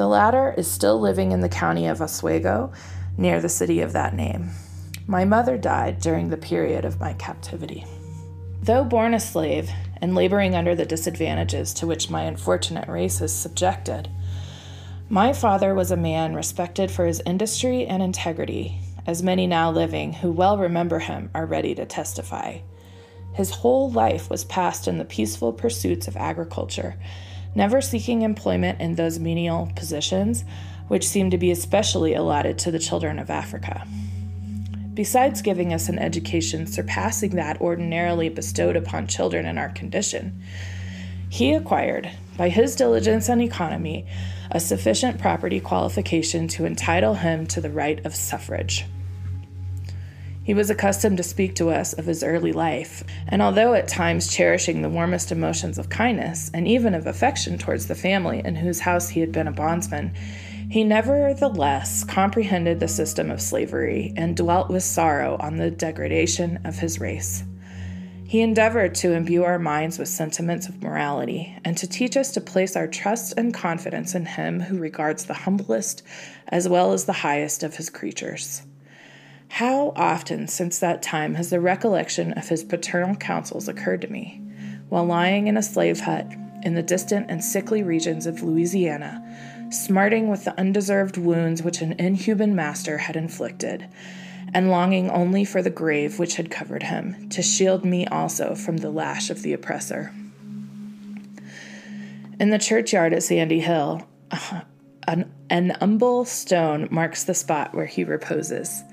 The 0.00 0.08
latter 0.08 0.54
is 0.56 0.66
still 0.66 0.98
living 0.98 1.32
in 1.32 1.40
the 1.40 1.48
county 1.50 1.86
of 1.86 2.00
Oswego, 2.00 2.72
near 3.18 3.38
the 3.38 3.50
city 3.50 3.82
of 3.82 3.92
that 3.92 4.14
name. 4.14 4.48
My 5.06 5.26
mother 5.26 5.58
died 5.58 6.00
during 6.00 6.30
the 6.30 6.38
period 6.38 6.86
of 6.86 6.98
my 6.98 7.12
captivity. 7.12 7.84
Though 8.62 8.82
born 8.82 9.12
a 9.12 9.20
slave 9.20 9.68
and 10.00 10.14
laboring 10.14 10.54
under 10.54 10.74
the 10.74 10.86
disadvantages 10.86 11.74
to 11.74 11.86
which 11.86 12.08
my 12.08 12.22
unfortunate 12.22 12.88
race 12.88 13.20
is 13.20 13.30
subjected, 13.30 14.08
my 15.10 15.34
father 15.34 15.74
was 15.74 15.90
a 15.90 15.98
man 15.98 16.34
respected 16.34 16.90
for 16.90 17.04
his 17.04 17.20
industry 17.26 17.86
and 17.86 18.02
integrity, 18.02 18.80
as 19.06 19.22
many 19.22 19.46
now 19.46 19.70
living 19.70 20.14
who 20.14 20.32
well 20.32 20.56
remember 20.56 21.00
him 21.00 21.28
are 21.34 21.44
ready 21.44 21.74
to 21.74 21.84
testify. 21.84 22.60
His 23.34 23.50
whole 23.50 23.90
life 23.90 24.30
was 24.30 24.44
passed 24.44 24.88
in 24.88 24.96
the 24.96 25.04
peaceful 25.04 25.52
pursuits 25.52 26.08
of 26.08 26.16
agriculture, 26.16 26.96
never 27.54 27.80
seeking 27.80 28.22
employment 28.22 28.80
in 28.80 28.94
those 28.94 29.18
menial 29.18 29.70
positions 29.74 30.44
which 30.88 31.06
seem 31.06 31.30
to 31.30 31.38
be 31.38 31.50
especially 31.50 32.14
allotted 32.14 32.58
to 32.58 32.70
the 32.70 32.78
children 32.78 33.18
of 33.18 33.30
Africa. 33.30 33.86
Besides 34.94 35.40
giving 35.40 35.72
us 35.72 35.88
an 35.88 35.98
education 35.98 36.66
surpassing 36.66 37.36
that 37.36 37.60
ordinarily 37.60 38.28
bestowed 38.28 38.76
upon 38.76 39.06
children 39.06 39.46
in 39.46 39.56
our 39.56 39.68
condition, 39.68 40.42
he 41.28 41.52
acquired, 41.52 42.10
by 42.36 42.48
his 42.48 42.74
diligence 42.74 43.28
and 43.28 43.40
economy, 43.40 44.04
a 44.50 44.58
sufficient 44.58 45.20
property 45.20 45.60
qualification 45.60 46.48
to 46.48 46.66
entitle 46.66 47.14
him 47.14 47.46
to 47.46 47.60
the 47.60 47.70
right 47.70 48.04
of 48.04 48.16
suffrage. 48.16 48.84
He 50.50 50.54
was 50.54 50.68
accustomed 50.68 51.16
to 51.18 51.22
speak 51.22 51.54
to 51.54 51.70
us 51.70 51.92
of 51.92 52.06
his 52.06 52.24
early 52.24 52.50
life, 52.50 53.04
and 53.28 53.40
although 53.40 53.72
at 53.74 53.86
times 53.86 54.34
cherishing 54.34 54.82
the 54.82 54.88
warmest 54.88 55.30
emotions 55.30 55.78
of 55.78 55.90
kindness 55.90 56.50
and 56.52 56.66
even 56.66 56.92
of 56.92 57.06
affection 57.06 57.56
towards 57.56 57.86
the 57.86 57.94
family 57.94 58.42
in 58.44 58.56
whose 58.56 58.80
house 58.80 59.10
he 59.10 59.20
had 59.20 59.30
been 59.30 59.46
a 59.46 59.52
bondsman, 59.52 60.12
he 60.68 60.82
nevertheless 60.82 62.02
comprehended 62.02 62.80
the 62.80 62.88
system 62.88 63.30
of 63.30 63.40
slavery 63.40 64.12
and 64.16 64.36
dwelt 64.36 64.70
with 64.70 64.82
sorrow 64.82 65.36
on 65.38 65.54
the 65.54 65.70
degradation 65.70 66.58
of 66.64 66.80
his 66.80 66.98
race. 66.98 67.44
He 68.24 68.40
endeavored 68.40 68.96
to 68.96 69.12
imbue 69.12 69.44
our 69.44 69.60
minds 69.60 70.00
with 70.00 70.08
sentiments 70.08 70.68
of 70.68 70.82
morality 70.82 71.56
and 71.64 71.78
to 71.78 71.86
teach 71.86 72.16
us 72.16 72.32
to 72.32 72.40
place 72.40 72.74
our 72.74 72.88
trust 72.88 73.34
and 73.36 73.54
confidence 73.54 74.16
in 74.16 74.26
him 74.26 74.58
who 74.58 74.78
regards 74.78 75.26
the 75.26 75.34
humblest 75.34 76.02
as 76.48 76.68
well 76.68 76.92
as 76.92 77.04
the 77.04 77.12
highest 77.12 77.62
of 77.62 77.76
his 77.76 77.88
creatures. 77.88 78.62
How 79.50 79.92
often 79.96 80.46
since 80.46 80.78
that 80.78 81.02
time 81.02 81.34
has 81.34 81.50
the 81.50 81.60
recollection 81.60 82.32
of 82.34 82.48
his 82.48 82.62
paternal 82.62 83.16
counsels 83.16 83.68
occurred 83.68 84.00
to 84.02 84.08
me, 84.08 84.40
while 84.88 85.04
lying 85.04 85.48
in 85.48 85.56
a 85.56 85.62
slave 85.62 86.00
hut 86.00 86.26
in 86.62 86.74
the 86.74 86.84
distant 86.84 87.26
and 87.28 87.42
sickly 87.42 87.82
regions 87.82 88.26
of 88.26 88.42
Louisiana, 88.42 89.68
smarting 89.70 90.28
with 90.28 90.44
the 90.44 90.58
undeserved 90.58 91.16
wounds 91.16 91.62
which 91.62 91.82
an 91.82 91.94
inhuman 91.98 92.54
master 92.54 92.98
had 92.98 93.16
inflicted, 93.16 93.88
and 94.54 94.70
longing 94.70 95.10
only 95.10 95.44
for 95.44 95.62
the 95.62 95.68
grave 95.68 96.18
which 96.20 96.36
had 96.36 96.50
covered 96.50 96.84
him, 96.84 97.28
to 97.30 97.42
shield 97.42 97.84
me 97.84 98.06
also 98.06 98.54
from 98.54 98.78
the 98.78 98.90
lash 98.90 99.30
of 99.30 99.42
the 99.42 99.52
oppressor. 99.52 100.14
In 102.38 102.50
the 102.50 102.58
churchyard 102.58 103.12
at 103.12 103.24
Sandy 103.24 103.60
Hill, 103.60 104.06
an, 105.08 105.30
an 105.50 105.70
humble 105.80 106.24
stone 106.24 106.86
marks 106.90 107.24
the 107.24 107.34
spot 107.34 107.74
where 107.74 107.86
he 107.86 108.04
reposes 108.04 108.84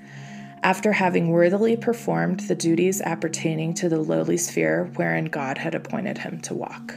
after 0.62 0.92
having 0.92 1.30
worthily 1.30 1.76
performed 1.76 2.40
the 2.40 2.54
duties 2.54 3.00
appertaining 3.00 3.74
to 3.74 3.88
the 3.88 4.00
lowly 4.00 4.36
sphere 4.36 4.90
wherein 4.96 5.26
God 5.26 5.58
had 5.58 5.74
appointed 5.74 6.18
him 6.18 6.40
to 6.42 6.54
walk. 6.54 6.94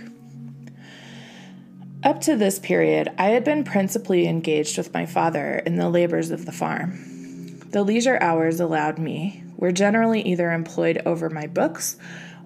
Up 2.03 2.19
to 2.21 2.35
this 2.35 2.57
period, 2.57 3.09
I 3.17 3.29
had 3.29 3.43
been 3.43 3.63
principally 3.63 4.27
engaged 4.27 4.77
with 4.77 4.93
my 4.93 5.05
father 5.05 5.61
in 5.65 5.75
the 5.75 5.89
labors 5.89 6.31
of 6.31 6.45
the 6.45 6.51
farm. 6.51 7.59
The 7.69 7.83
leisure 7.83 8.17
hours 8.19 8.59
allowed 8.59 8.97
me 8.97 9.43
were 9.55 9.71
generally 9.71 10.21
either 10.23 10.51
employed 10.51 11.01
over 11.05 11.29
my 11.29 11.45
books 11.45 11.97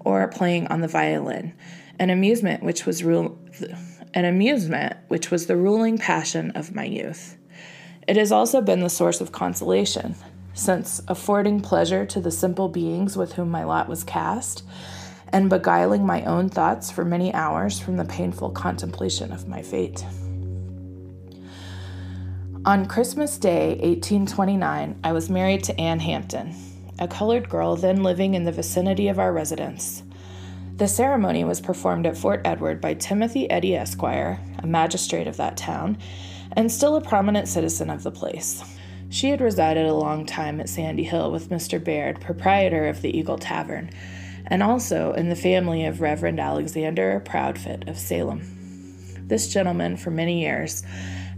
or 0.04 0.28
playing 0.28 0.66
on 0.68 0.82
the 0.82 0.88
violin, 0.88 1.54
an 1.98 2.10
amusement 2.10 2.62
which 2.62 2.84
was 2.84 3.02
ru- 3.02 3.38
an 4.12 4.24
amusement 4.24 4.96
which 5.08 5.30
was 5.30 5.46
the 5.46 5.56
ruling 5.56 5.96
passion 5.96 6.50
of 6.50 6.74
my 6.74 6.84
youth. 6.84 7.36
It 8.06 8.16
has 8.16 8.30
also 8.30 8.60
been 8.60 8.80
the 8.80 8.90
source 8.90 9.20
of 9.20 9.32
consolation, 9.32 10.14
since 10.56 11.02
affording 11.06 11.60
pleasure 11.60 12.06
to 12.06 12.18
the 12.18 12.30
simple 12.30 12.68
beings 12.68 13.14
with 13.16 13.34
whom 13.34 13.50
my 13.50 13.62
lot 13.62 13.88
was 13.88 14.02
cast, 14.02 14.64
and 15.28 15.50
beguiling 15.50 16.06
my 16.06 16.24
own 16.24 16.48
thoughts 16.48 16.90
for 16.90 17.04
many 17.04 17.32
hours 17.34 17.78
from 17.78 17.98
the 17.98 18.04
painful 18.04 18.50
contemplation 18.50 19.32
of 19.32 19.46
my 19.46 19.60
fate. 19.60 20.04
On 22.64 22.86
Christmas 22.86 23.36
Day, 23.36 23.68
1829, 23.68 24.98
I 25.04 25.12
was 25.12 25.28
married 25.28 25.62
to 25.64 25.78
Anne 25.78 26.00
Hampton, 26.00 26.54
a 26.98 27.06
colored 27.06 27.50
girl 27.50 27.76
then 27.76 28.02
living 28.02 28.34
in 28.34 28.44
the 28.44 28.50
vicinity 28.50 29.08
of 29.08 29.18
our 29.18 29.32
residence. 29.32 30.02
The 30.76 30.88
ceremony 30.88 31.44
was 31.44 31.60
performed 31.60 32.06
at 32.06 32.16
Fort 32.16 32.40
Edward 32.44 32.80
by 32.80 32.94
Timothy 32.94 33.48
Eddy 33.50 33.76
Esquire, 33.76 34.40
a 34.58 34.66
magistrate 34.66 35.26
of 35.26 35.36
that 35.36 35.56
town, 35.56 35.98
and 36.52 36.72
still 36.72 36.96
a 36.96 37.00
prominent 37.02 37.46
citizen 37.46 37.90
of 37.90 38.02
the 38.02 38.10
place. 38.10 38.64
She 39.08 39.30
had 39.30 39.40
resided 39.40 39.86
a 39.86 39.94
long 39.94 40.26
time 40.26 40.60
at 40.60 40.68
Sandy 40.68 41.04
Hill 41.04 41.30
with 41.30 41.50
Mr. 41.50 41.82
Baird, 41.82 42.20
proprietor 42.20 42.86
of 42.88 43.02
the 43.02 43.16
Eagle 43.16 43.38
Tavern, 43.38 43.90
and 44.46 44.62
also 44.62 45.12
in 45.12 45.28
the 45.28 45.36
family 45.36 45.86
of 45.86 46.00
Reverend 46.00 46.40
Alexander 46.40 47.22
Proudfoot 47.24 47.88
of 47.88 47.98
Salem. 47.98 48.42
This 49.26 49.52
gentleman, 49.52 49.96
for 49.96 50.10
many 50.10 50.42
years, 50.42 50.82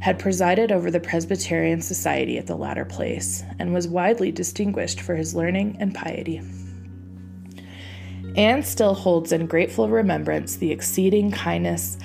had 0.01 0.19
presided 0.19 0.71
over 0.71 0.91
the 0.91 1.01
Presbyterian 1.01 1.81
Society 1.81 2.39
at 2.39 2.47
the 2.47 2.57
latter 2.57 2.85
place 2.85 3.43
and 3.59 3.75
was 3.75 3.89
widely 3.89 4.31
distinguished 4.31 5.01
for 5.01 5.15
his 5.15 5.35
learning 5.35 5.77
and 5.81 5.95
piety. 5.95 6.41
Anne 8.37 8.63
still 8.63 8.95
holds 8.95 9.33
in 9.33 9.47
grateful 9.47 9.89
remembrance 9.89 10.57
the 10.57 10.71
exceeding 10.71 11.33
kindness 11.33 11.99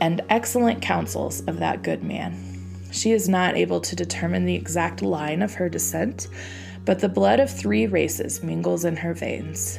and 0.00 0.20
excellent 0.28 0.82
counsels 0.82 1.40
of 1.46 1.58
that 1.58 1.82
good 1.82 2.02
man. 2.02 2.45
She 2.96 3.12
is 3.12 3.28
not 3.28 3.58
able 3.58 3.80
to 3.82 3.94
determine 3.94 4.46
the 4.46 4.54
exact 4.54 5.02
line 5.02 5.42
of 5.42 5.52
her 5.52 5.68
descent, 5.68 6.28
but 6.86 7.00
the 7.00 7.10
blood 7.10 7.40
of 7.40 7.50
three 7.50 7.86
races 7.86 8.42
mingles 8.42 8.86
in 8.86 8.96
her 8.96 9.12
veins. 9.12 9.78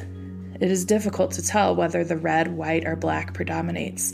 It 0.60 0.70
is 0.70 0.84
difficult 0.84 1.32
to 1.32 1.44
tell 1.44 1.74
whether 1.74 2.04
the 2.04 2.16
red, 2.16 2.56
white, 2.56 2.86
or 2.86 2.94
black 2.94 3.34
predominates. 3.34 4.12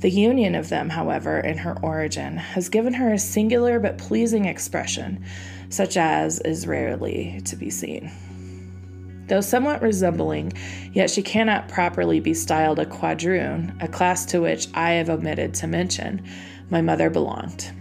The 0.00 0.10
union 0.10 0.54
of 0.54 0.68
them, 0.68 0.90
however, 0.90 1.40
in 1.40 1.56
her 1.56 1.78
origin, 1.80 2.36
has 2.36 2.68
given 2.68 2.92
her 2.92 3.14
a 3.14 3.18
singular 3.18 3.80
but 3.80 3.96
pleasing 3.96 4.44
expression, 4.44 5.24
such 5.70 5.96
as 5.96 6.38
is 6.40 6.66
rarely 6.66 7.40
to 7.46 7.56
be 7.56 7.70
seen. 7.70 8.10
Though 9.26 9.40
somewhat 9.40 9.80
resembling, 9.80 10.52
yet 10.92 11.08
she 11.08 11.22
cannot 11.22 11.68
properly 11.68 12.20
be 12.20 12.34
styled 12.34 12.78
a 12.78 12.84
quadroon, 12.84 13.74
a 13.80 13.88
class 13.88 14.26
to 14.26 14.42
which 14.42 14.68
I 14.74 14.90
have 14.92 15.08
omitted 15.08 15.54
to 15.54 15.66
mention, 15.66 16.22
my 16.68 16.82
mother 16.82 17.08
belonged. 17.08 17.72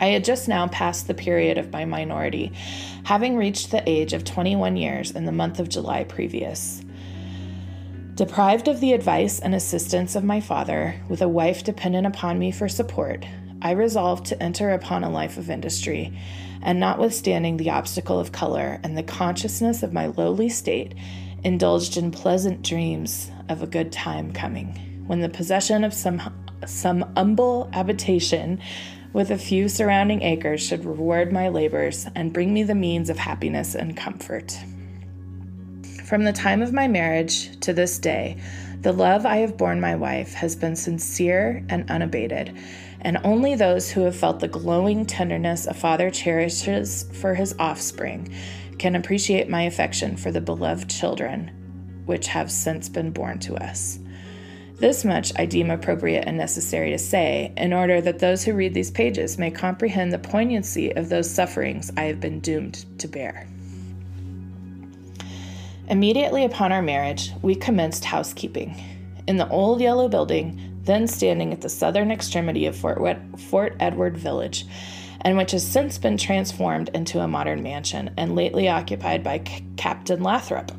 I 0.00 0.06
had 0.06 0.24
just 0.24 0.48
now 0.48 0.66
passed 0.68 1.06
the 1.06 1.14
period 1.14 1.58
of 1.58 1.72
my 1.72 1.84
minority, 1.84 2.52
having 3.04 3.36
reached 3.36 3.70
the 3.70 3.86
age 3.88 4.14
of 4.14 4.24
21 4.24 4.76
years 4.76 5.10
in 5.10 5.26
the 5.26 5.32
month 5.32 5.60
of 5.60 5.68
July 5.68 6.04
previous. 6.04 6.82
Deprived 8.14 8.66
of 8.66 8.80
the 8.80 8.94
advice 8.94 9.40
and 9.40 9.54
assistance 9.54 10.16
of 10.16 10.24
my 10.24 10.40
father, 10.40 10.98
with 11.08 11.20
a 11.20 11.28
wife 11.28 11.64
dependent 11.64 12.06
upon 12.06 12.38
me 12.38 12.50
for 12.50 12.66
support, 12.66 13.26
I 13.60 13.72
resolved 13.72 14.24
to 14.26 14.42
enter 14.42 14.70
upon 14.70 15.04
a 15.04 15.10
life 15.10 15.36
of 15.36 15.50
industry, 15.50 16.18
and 16.62 16.80
notwithstanding 16.80 17.58
the 17.58 17.70
obstacle 17.70 18.18
of 18.18 18.32
color 18.32 18.80
and 18.82 18.96
the 18.96 19.02
consciousness 19.02 19.82
of 19.82 19.92
my 19.92 20.06
lowly 20.06 20.48
state, 20.48 20.94
indulged 21.44 21.98
in 21.98 22.10
pleasant 22.10 22.62
dreams 22.62 23.30
of 23.50 23.62
a 23.62 23.66
good 23.66 23.92
time 23.92 24.32
coming, 24.32 25.04
when 25.06 25.20
the 25.20 25.28
possession 25.28 25.84
of 25.84 25.92
some 25.92 26.22
some 26.66 27.10
humble 27.16 27.70
habitation 27.72 28.60
with 29.12 29.30
a 29.30 29.38
few 29.38 29.68
surrounding 29.68 30.22
acres 30.22 30.60
should 30.60 30.84
reward 30.84 31.32
my 31.32 31.48
labors 31.48 32.06
and 32.14 32.32
bring 32.32 32.52
me 32.52 32.62
the 32.62 32.74
means 32.74 33.10
of 33.10 33.18
happiness 33.18 33.74
and 33.74 33.96
comfort. 33.96 34.56
From 36.04 36.24
the 36.24 36.32
time 36.32 36.62
of 36.62 36.72
my 36.72 36.88
marriage 36.88 37.58
to 37.60 37.72
this 37.72 37.98
day, 37.98 38.36
the 38.80 38.92
love 38.92 39.26
I 39.26 39.36
have 39.36 39.56
borne 39.56 39.80
my 39.80 39.94
wife 39.94 40.32
has 40.34 40.56
been 40.56 40.74
sincere 40.74 41.64
and 41.68 41.90
unabated, 41.90 42.56
and 43.02 43.18
only 43.24 43.54
those 43.54 43.90
who 43.90 44.02
have 44.02 44.16
felt 44.16 44.40
the 44.40 44.48
glowing 44.48 45.04
tenderness 45.06 45.66
a 45.66 45.74
father 45.74 46.10
cherishes 46.10 47.04
for 47.12 47.34
his 47.34 47.54
offspring 47.58 48.32
can 48.78 48.96
appreciate 48.96 49.48
my 49.48 49.62
affection 49.62 50.16
for 50.16 50.30
the 50.30 50.40
beloved 50.40 50.88
children 50.88 51.50
which 52.06 52.26
have 52.26 52.50
since 52.50 52.88
been 52.88 53.10
born 53.10 53.38
to 53.38 53.54
us. 53.56 53.98
This 54.80 55.04
much 55.04 55.30
I 55.36 55.44
deem 55.44 55.70
appropriate 55.70 56.24
and 56.26 56.38
necessary 56.38 56.90
to 56.92 56.98
say, 56.98 57.52
in 57.58 57.74
order 57.74 58.00
that 58.00 58.18
those 58.18 58.42
who 58.42 58.54
read 58.54 58.72
these 58.72 58.90
pages 58.90 59.36
may 59.36 59.50
comprehend 59.50 60.10
the 60.10 60.18
poignancy 60.18 60.90
of 60.96 61.10
those 61.10 61.30
sufferings 61.30 61.92
I 61.98 62.04
have 62.04 62.18
been 62.18 62.40
doomed 62.40 62.86
to 62.98 63.06
bear. 63.06 63.46
Immediately 65.88 66.46
upon 66.46 66.72
our 66.72 66.80
marriage, 66.80 67.30
we 67.42 67.54
commenced 67.54 68.06
housekeeping. 68.06 68.74
In 69.26 69.36
the 69.36 69.48
old 69.50 69.82
yellow 69.82 70.08
building, 70.08 70.58
then 70.84 71.06
standing 71.06 71.52
at 71.52 71.60
the 71.60 71.68
southern 71.68 72.10
extremity 72.10 72.64
of 72.64 72.74
Fort, 72.74 73.18
Fort 73.38 73.76
Edward 73.80 74.16
Village, 74.16 74.64
and 75.20 75.36
which 75.36 75.50
has 75.50 75.66
since 75.66 75.98
been 75.98 76.16
transformed 76.16 76.88
into 76.94 77.20
a 77.20 77.28
modern 77.28 77.62
mansion 77.62 78.14
and 78.16 78.34
lately 78.34 78.66
occupied 78.66 79.22
by 79.22 79.42
C- 79.46 79.62
Captain 79.76 80.22
Lathrop. 80.22 80.72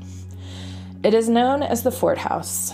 It 1.04 1.14
is 1.14 1.30
known 1.30 1.62
as 1.62 1.84
the 1.84 1.92
Fort 1.92 2.18
House. 2.18 2.74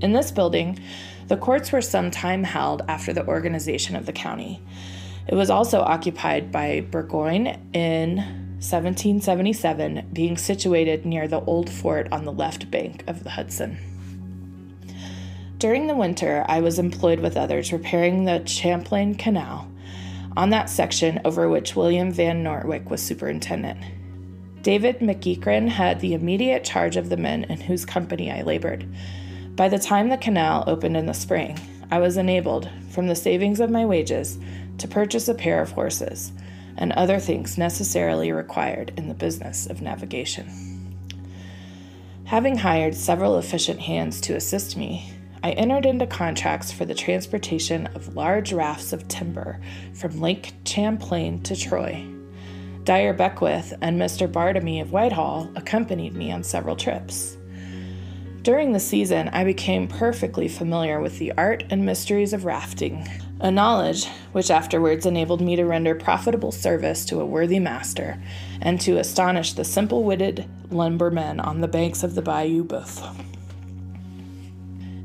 In 0.00 0.12
this 0.12 0.30
building, 0.30 0.78
the 1.26 1.36
courts 1.36 1.72
were 1.72 1.82
sometime 1.82 2.44
held 2.44 2.82
after 2.88 3.12
the 3.12 3.26
organization 3.26 3.96
of 3.96 4.06
the 4.06 4.12
county. 4.12 4.62
It 5.26 5.34
was 5.34 5.50
also 5.50 5.80
occupied 5.80 6.52
by 6.52 6.80
Burgoyne 6.80 7.46
in 7.72 8.16
1777, 8.60 10.10
being 10.12 10.36
situated 10.36 11.04
near 11.04 11.28
the 11.28 11.40
old 11.40 11.68
fort 11.68 12.08
on 12.12 12.24
the 12.24 12.32
left 12.32 12.70
bank 12.70 13.04
of 13.06 13.24
the 13.24 13.30
Hudson. 13.30 13.78
During 15.58 15.88
the 15.88 15.96
winter, 15.96 16.44
I 16.48 16.60
was 16.60 16.78
employed 16.78 17.18
with 17.18 17.36
others 17.36 17.72
repairing 17.72 18.24
the 18.24 18.46
Champlain 18.46 19.16
Canal 19.16 19.68
on 20.36 20.50
that 20.50 20.70
section 20.70 21.20
over 21.24 21.48
which 21.48 21.74
William 21.74 22.12
Van 22.12 22.44
Nortwick 22.44 22.88
was 22.88 23.02
superintendent. 23.02 23.80
David 24.62 25.00
McEachran 25.00 25.68
had 25.68 26.00
the 26.00 26.14
immediate 26.14 26.62
charge 26.62 26.96
of 26.96 27.08
the 27.08 27.16
men 27.16 27.44
in 27.44 27.60
whose 27.60 27.84
company 27.84 28.30
I 28.30 28.42
labored. 28.42 28.88
By 29.58 29.68
the 29.68 29.78
time 29.80 30.08
the 30.08 30.16
canal 30.16 30.62
opened 30.68 30.96
in 30.96 31.06
the 31.06 31.12
spring, 31.12 31.58
I 31.90 31.98
was 31.98 32.16
enabled, 32.16 32.70
from 32.90 33.08
the 33.08 33.16
savings 33.16 33.58
of 33.58 33.72
my 33.72 33.84
wages, 33.84 34.38
to 34.78 34.86
purchase 34.86 35.26
a 35.26 35.34
pair 35.34 35.60
of 35.60 35.72
horses 35.72 36.30
and 36.76 36.92
other 36.92 37.18
things 37.18 37.58
necessarily 37.58 38.30
required 38.30 38.92
in 38.96 39.08
the 39.08 39.14
business 39.14 39.66
of 39.66 39.82
navigation. 39.82 40.94
Having 42.26 42.58
hired 42.58 42.94
several 42.94 43.36
efficient 43.36 43.80
hands 43.80 44.20
to 44.20 44.36
assist 44.36 44.76
me, 44.76 45.12
I 45.42 45.50
entered 45.50 45.86
into 45.86 46.06
contracts 46.06 46.70
for 46.70 46.84
the 46.84 46.94
transportation 46.94 47.88
of 47.96 48.14
large 48.14 48.52
rafts 48.52 48.92
of 48.92 49.08
timber 49.08 49.58
from 49.92 50.20
Lake 50.20 50.52
Champlain 50.64 51.42
to 51.42 51.56
Troy. 51.56 52.06
Dyer 52.84 53.12
Beckwith 53.12 53.74
and 53.82 54.00
Mr. 54.00 54.30
Bartamy 54.30 54.80
of 54.80 54.92
Whitehall 54.92 55.50
accompanied 55.56 56.14
me 56.14 56.30
on 56.30 56.44
several 56.44 56.76
trips. 56.76 57.37
During 58.48 58.72
the 58.72 58.80
season, 58.80 59.28
I 59.28 59.44
became 59.44 59.86
perfectly 59.86 60.48
familiar 60.48 61.02
with 61.02 61.18
the 61.18 61.32
art 61.32 61.64
and 61.68 61.84
mysteries 61.84 62.32
of 62.32 62.46
rafting, 62.46 63.06
a 63.40 63.50
knowledge 63.50 64.06
which 64.32 64.50
afterwards 64.50 65.04
enabled 65.04 65.42
me 65.42 65.54
to 65.56 65.66
render 65.66 65.94
profitable 65.94 66.50
service 66.50 67.04
to 67.04 67.20
a 67.20 67.26
worthy 67.26 67.58
master 67.58 68.18
and 68.62 68.80
to 68.80 68.96
astonish 68.96 69.52
the 69.52 69.66
simple 69.66 70.02
witted 70.02 70.48
lumbermen 70.70 71.40
on 71.40 71.60
the 71.60 71.68
banks 71.68 72.02
of 72.02 72.14
the 72.14 72.22
Bayou 72.22 72.64
Boeuf. 72.64 73.14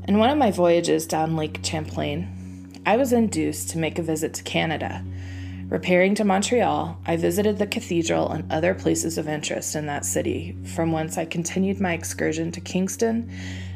In 0.08 0.16
one 0.16 0.30
of 0.30 0.38
my 0.38 0.50
voyages 0.50 1.06
down 1.06 1.36
Lake 1.36 1.60
Champlain, 1.62 2.80
I 2.86 2.96
was 2.96 3.12
induced 3.12 3.68
to 3.68 3.78
make 3.78 3.98
a 3.98 4.02
visit 4.02 4.32
to 4.32 4.42
Canada 4.42 5.04
Repairing 5.68 6.14
to 6.16 6.24
Montreal, 6.24 6.98
I 7.06 7.16
visited 7.16 7.58
the 7.58 7.66
cathedral 7.66 8.30
and 8.30 8.52
other 8.52 8.74
places 8.74 9.16
of 9.16 9.28
interest 9.28 9.74
in 9.74 9.86
that 9.86 10.04
city, 10.04 10.54
from 10.74 10.92
whence 10.92 11.16
I 11.16 11.24
continued 11.24 11.80
my 11.80 11.94
excursion 11.94 12.52
to 12.52 12.60
Kingston 12.60 13.30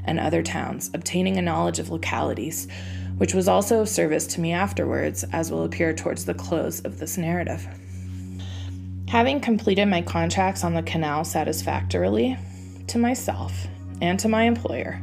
and 0.05 0.21
other 0.21 0.43
towns, 0.43 0.91
obtaining 0.93 1.39
a 1.39 1.43
knowledge 1.43 1.79
of 1.79 1.89
localities, 1.89 2.69
which 3.17 3.33
was 3.33 3.49
also 3.49 3.81
of 3.81 3.89
service 3.89 4.27
to 4.29 4.41
me 4.41 4.53
afterwards, 4.53 5.25
as 5.33 5.51
will 5.51 5.65
appear 5.65 5.95
towards 5.95 6.27
the 6.27 6.35
close 6.35 6.81
of 6.81 6.99
this 6.99 7.17
narrative. 7.17 7.67
Having 9.09 9.41
completed 9.41 9.87
my 9.87 10.03
contracts 10.03 10.65
on 10.65 10.75
the 10.75 10.83
canal 10.83 11.25
satisfactorily 11.25 12.37
to 12.89 12.99
myself 12.99 13.67
and 14.03 14.21
to 14.21 14.29
my 14.29 14.45
employer, 14.45 15.03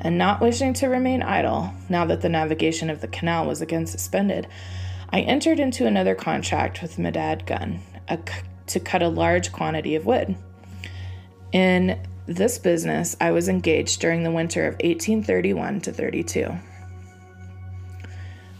and 0.00 0.18
not 0.18 0.40
wishing 0.40 0.74
to 0.74 0.88
remain 0.88 1.22
idle 1.22 1.72
now 1.88 2.04
that 2.04 2.20
the 2.20 2.28
navigation 2.28 2.90
of 2.90 3.00
the 3.00 3.08
canal 3.08 3.46
was 3.46 3.60
again 3.60 3.86
suspended, 3.86 4.48
I 5.10 5.20
entered 5.20 5.60
into 5.60 5.86
another 5.86 6.14
contract 6.14 6.82
with 6.82 6.96
Medad 6.96 7.46
Gunn 7.46 7.80
a, 8.08 8.18
to 8.66 8.80
cut 8.80 9.02
a 9.02 9.08
large 9.08 9.52
quantity 9.52 9.94
of 9.94 10.06
wood. 10.06 10.36
In 11.52 12.00
this 12.26 12.58
business, 12.58 13.16
I 13.20 13.30
was 13.30 13.48
engaged 13.48 14.00
during 14.00 14.24
the 14.24 14.32
winter 14.32 14.66
of 14.66 14.74
1831 14.74 15.80
to 15.82 15.92
32. 15.92 16.52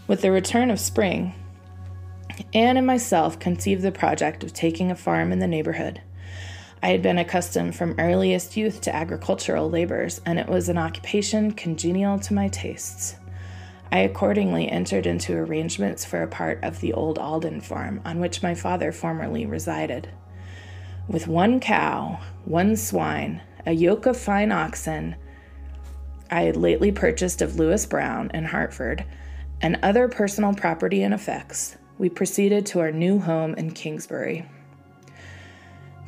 With 0.07 0.21
the 0.21 0.31
return 0.31 0.71
of 0.71 0.79
spring, 0.79 1.33
Anne 2.53 2.77
and 2.77 2.87
myself 2.87 3.39
conceived 3.39 3.81
the 3.81 3.91
project 3.91 4.43
of 4.43 4.53
taking 4.53 4.89
a 4.89 4.95
farm 4.95 5.31
in 5.31 5.39
the 5.39 5.47
neighborhood. 5.47 6.01
I 6.81 6.89
had 6.89 7.01
been 7.01 7.17
accustomed 7.17 7.75
from 7.75 7.95
earliest 7.97 8.55
youth 8.55 8.81
to 8.81 8.95
agricultural 8.95 9.69
labors, 9.69 10.21
and 10.25 10.39
it 10.39 10.47
was 10.47 10.69
an 10.69 10.77
occupation 10.77 11.51
congenial 11.51 12.19
to 12.19 12.33
my 12.33 12.47
tastes. 12.47 13.15
I 13.91 13.99
accordingly 13.99 14.69
entered 14.69 15.05
into 15.05 15.35
arrangements 15.35 16.05
for 16.05 16.21
a 16.21 16.27
part 16.27 16.63
of 16.63 16.81
the 16.81 16.93
old 16.93 17.17
Alden 17.17 17.61
farm 17.61 18.01
on 18.05 18.19
which 18.19 18.43
my 18.43 18.53
father 18.53 18.91
formerly 18.91 19.45
resided. 19.45 20.09
With 21.07 21.27
one 21.27 21.59
cow, 21.59 22.19
one 22.45 22.75
swine, 22.75 23.41
a 23.65 23.71
yoke 23.71 24.05
of 24.05 24.17
fine 24.17 24.51
oxen 24.51 25.15
I 26.29 26.41
had 26.41 26.57
lately 26.57 26.91
purchased 26.91 27.41
of 27.41 27.55
Lewis 27.55 27.85
Brown 27.85 28.31
in 28.33 28.45
Hartford, 28.45 29.05
and 29.61 29.79
other 29.81 30.07
personal 30.07 30.53
property 30.53 31.03
and 31.03 31.13
effects, 31.13 31.77
we 31.97 32.09
proceeded 32.09 32.65
to 32.67 32.79
our 32.81 32.91
new 32.91 33.19
home 33.19 33.53
in 33.55 33.71
Kingsbury. 33.71 34.45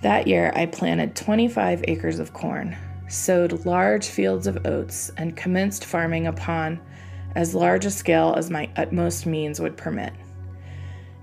That 0.01 0.27
year, 0.27 0.51
I 0.55 0.65
planted 0.65 1.15
25 1.15 1.85
acres 1.87 2.19
of 2.19 2.33
corn, 2.33 2.77
sowed 3.07 3.65
large 3.65 4.07
fields 4.07 4.45
of 4.45 4.65
oats, 4.65 5.09
and 5.17 5.37
commenced 5.37 5.85
farming 5.85 6.27
upon 6.27 6.79
as 7.35 7.55
large 7.55 7.85
a 7.85 7.91
scale 7.91 8.33
as 8.37 8.49
my 8.49 8.69
utmost 8.75 9.25
means 9.25 9.59
would 9.59 9.77
permit. 9.77 10.13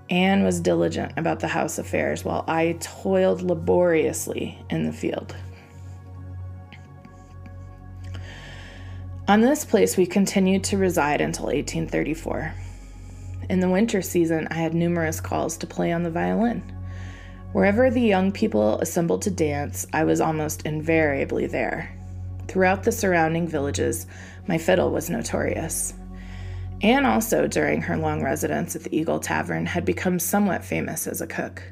Anne 0.08 0.44
was 0.44 0.60
diligent 0.60 1.12
about 1.16 1.40
the 1.40 1.48
house 1.48 1.78
affairs 1.78 2.24
while 2.24 2.44
I 2.46 2.76
toiled 2.80 3.42
laboriously 3.42 4.58
in 4.70 4.84
the 4.84 4.92
field. 4.92 5.34
On 9.28 9.40
this 9.40 9.64
place, 9.64 9.96
we 9.96 10.06
continued 10.06 10.62
to 10.64 10.78
reside 10.78 11.20
until 11.20 11.46
1834. 11.46 12.54
In 13.50 13.58
the 13.58 13.68
winter 13.68 14.00
season, 14.00 14.46
I 14.52 14.54
had 14.54 14.74
numerous 14.74 15.20
calls 15.20 15.56
to 15.58 15.66
play 15.66 15.90
on 15.90 16.04
the 16.04 16.10
violin. 16.10 16.62
Wherever 17.52 17.90
the 17.90 18.00
young 18.00 18.30
people 18.30 18.78
assembled 18.80 19.22
to 19.22 19.30
dance, 19.30 19.86
I 19.92 20.04
was 20.04 20.20
almost 20.20 20.62
invariably 20.62 21.46
there. 21.46 21.90
Throughout 22.46 22.84
the 22.84 22.92
surrounding 22.92 23.48
villages, 23.48 24.06
my 24.48 24.59
fiddle 24.59 24.90
was 24.90 25.11
notorious. 25.11 25.94
Anne 26.82 27.06
also, 27.06 27.46
during 27.46 27.82
her 27.82 27.96
long 27.96 28.22
residence 28.22 28.76
at 28.76 28.85
the 28.85 28.96
Eagle 28.96 29.18
Tavern, 29.18 29.66
had 29.66 29.85
become 29.85 30.18
somewhat 30.18 30.64
famous 30.64 31.06
as 31.06 31.20
a 31.20 31.26
cook. 31.26 31.62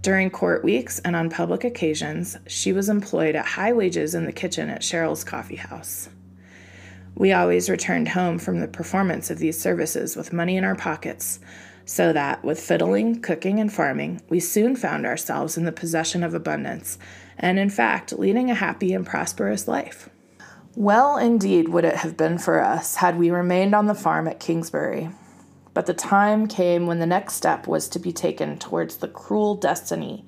During 0.00 0.30
court 0.30 0.64
weeks 0.64 0.98
and 1.00 1.14
on 1.14 1.30
public 1.30 1.64
occasions, 1.64 2.36
she 2.46 2.72
was 2.72 2.88
employed 2.88 3.36
at 3.36 3.46
high 3.46 3.72
wages 3.72 4.14
in 4.14 4.24
the 4.24 4.32
kitchen 4.32 4.68
at 4.68 4.82
Sherrill's 4.82 5.24
Coffee 5.24 5.56
House. 5.56 6.08
We 7.14 7.32
always 7.32 7.68
returned 7.68 8.08
home 8.08 8.38
from 8.38 8.60
the 8.60 8.68
performance 8.68 9.30
of 9.30 9.38
these 9.38 9.60
services 9.60 10.16
with 10.16 10.32
money 10.32 10.56
in 10.56 10.64
our 10.64 10.74
pockets, 10.74 11.40
so 11.84 12.12
that, 12.12 12.44
with 12.44 12.60
fiddling, 12.60 13.20
cooking, 13.20 13.60
and 13.60 13.72
farming, 13.72 14.22
we 14.28 14.40
soon 14.40 14.76
found 14.76 15.04
ourselves 15.04 15.56
in 15.56 15.64
the 15.64 15.72
possession 15.72 16.22
of 16.22 16.32
abundance, 16.32 16.98
and 17.38 17.58
in 17.58 17.70
fact, 17.70 18.12
leading 18.12 18.50
a 18.50 18.54
happy 18.54 18.94
and 18.94 19.04
prosperous 19.04 19.68
life. 19.68 20.08
Well, 20.74 21.18
indeed, 21.18 21.68
would 21.68 21.84
it 21.84 21.96
have 21.96 22.16
been 22.16 22.38
for 22.38 22.62
us 22.62 22.96
had 22.96 23.18
we 23.18 23.30
remained 23.30 23.74
on 23.74 23.86
the 23.86 23.94
farm 23.94 24.26
at 24.26 24.40
Kingsbury. 24.40 25.10
But 25.74 25.84
the 25.84 25.94
time 25.94 26.46
came 26.46 26.86
when 26.86 26.98
the 26.98 27.06
next 27.06 27.34
step 27.34 27.66
was 27.66 27.88
to 27.90 27.98
be 27.98 28.12
taken 28.12 28.58
towards 28.58 28.96
the 28.96 29.08
cruel 29.08 29.54
destiny 29.54 30.24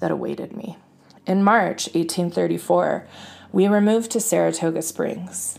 that 0.00 0.10
awaited 0.10 0.56
me. 0.56 0.76
In 1.24 1.44
March 1.44 1.86
1834, 1.86 3.06
we 3.52 3.68
removed 3.68 4.10
to 4.12 4.20
Saratoga 4.20 4.82
Springs. 4.82 5.58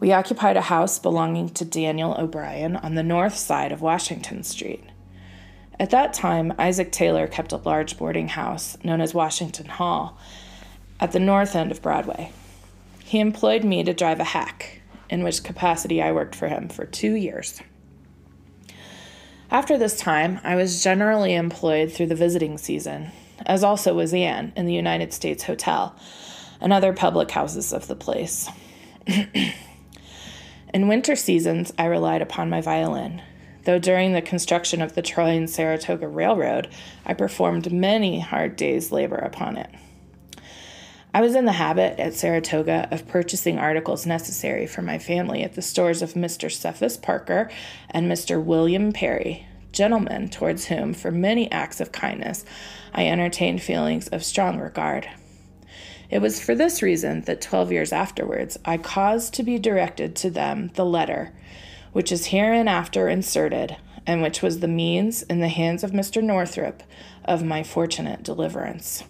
We 0.00 0.12
occupied 0.12 0.56
a 0.56 0.62
house 0.62 0.98
belonging 0.98 1.50
to 1.50 1.64
Daniel 1.64 2.14
O'Brien 2.18 2.76
on 2.76 2.94
the 2.94 3.02
north 3.02 3.36
side 3.36 3.72
of 3.72 3.82
Washington 3.82 4.42
Street. 4.44 4.84
At 5.78 5.90
that 5.90 6.14
time, 6.14 6.54
Isaac 6.58 6.90
Taylor 6.90 7.26
kept 7.26 7.52
a 7.52 7.58
large 7.58 7.98
boarding 7.98 8.28
house 8.28 8.78
known 8.82 9.02
as 9.02 9.12
Washington 9.12 9.66
Hall 9.66 10.18
at 11.00 11.12
the 11.12 11.20
north 11.20 11.54
end 11.54 11.70
of 11.70 11.82
Broadway. 11.82 12.32
He 13.06 13.20
employed 13.20 13.62
me 13.62 13.84
to 13.84 13.94
drive 13.94 14.18
a 14.18 14.24
hack, 14.24 14.82
in 15.08 15.22
which 15.22 15.44
capacity 15.44 16.02
I 16.02 16.10
worked 16.10 16.34
for 16.34 16.48
him 16.48 16.68
for 16.68 16.84
two 16.84 17.14
years. 17.14 17.62
After 19.48 19.78
this 19.78 19.96
time, 19.96 20.40
I 20.42 20.56
was 20.56 20.82
generally 20.82 21.32
employed 21.32 21.92
through 21.92 22.08
the 22.08 22.16
visiting 22.16 22.58
season, 22.58 23.12
as 23.46 23.62
also 23.62 23.94
was 23.94 24.12
Anne 24.12 24.52
in 24.56 24.66
the 24.66 24.74
United 24.74 25.12
States 25.12 25.44
Hotel 25.44 25.94
and 26.60 26.72
other 26.72 26.92
public 26.92 27.30
houses 27.30 27.72
of 27.72 27.86
the 27.86 27.94
place. 27.94 28.48
In 30.74 30.88
winter 30.88 31.14
seasons, 31.14 31.72
I 31.78 31.84
relied 31.84 32.22
upon 32.22 32.50
my 32.50 32.60
violin, 32.60 33.22
though 33.66 33.78
during 33.78 34.14
the 34.14 34.20
construction 34.20 34.82
of 34.82 34.96
the 34.96 35.02
Troy 35.02 35.36
and 35.36 35.48
Saratoga 35.48 36.08
Railroad, 36.08 36.66
I 37.06 37.14
performed 37.14 37.70
many 37.70 38.18
hard 38.18 38.56
days' 38.56 38.90
labor 38.90 39.14
upon 39.14 39.58
it. 39.58 39.70
I 41.16 41.22
was 41.22 41.34
in 41.34 41.46
the 41.46 41.52
habit 41.52 41.98
at 41.98 42.12
Saratoga 42.12 42.88
of 42.90 43.08
purchasing 43.08 43.58
articles 43.58 44.04
necessary 44.04 44.66
for 44.66 44.82
my 44.82 44.98
family 44.98 45.42
at 45.44 45.54
the 45.54 45.62
stores 45.62 46.02
of 46.02 46.12
Mr. 46.12 46.52
Cephas 46.52 46.98
Parker 46.98 47.50
and 47.88 48.06
Mr. 48.06 48.44
William 48.44 48.92
Perry, 48.92 49.46
gentlemen 49.72 50.28
towards 50.28 50.66
whom, 50.66 50.92
for 50.92 51.10
many 51.10 51.50
acts 51.50 51.80
of 51.80 51.90
kindness, 51.90 52.44
I 52.92 53.06
entertained 53.06 53.62
feelings 53.62 54.08
of 54.08 54.22
strong 54.22 54.58
regard. 54.58 55.08
It 56.10 56.18
was 56.18 56.38
for 56.38 56.54
this 56.54 56.82
reason 56.82 57.22
that 57.22 57.40
12 57.40 57.72
years 57.72 57.92
afterwards 57.94 58.58
I 58.66 58.76
caused 58.76 59.32
to 59.36 59.42
be 59.42 59.58
directed 59.58 60.16
to 60.16 60.28
them 60.28 60.70
the 60.74 60.84
letter, 60.84 61.32
which 61.92 62.12
is 62.12 62.26
hereinafter 62.26 63.08
inserted, 63.08 63.74
and 64.06 64.20
which 64.20 64.42
was 64.42 64.60
the 64.60 64.68
means, 64.68 65.22
in 65.22 65.40
the 65.40 65.48
hands 65.48 65.82
of 65.82 65.92
Mr. 65.92 66.22
Northrop, 66.22 66.82
of 67.24 67.42
my 67.42 67.62
fortunate 67.62 68.22
deliverance. 68.22 69.02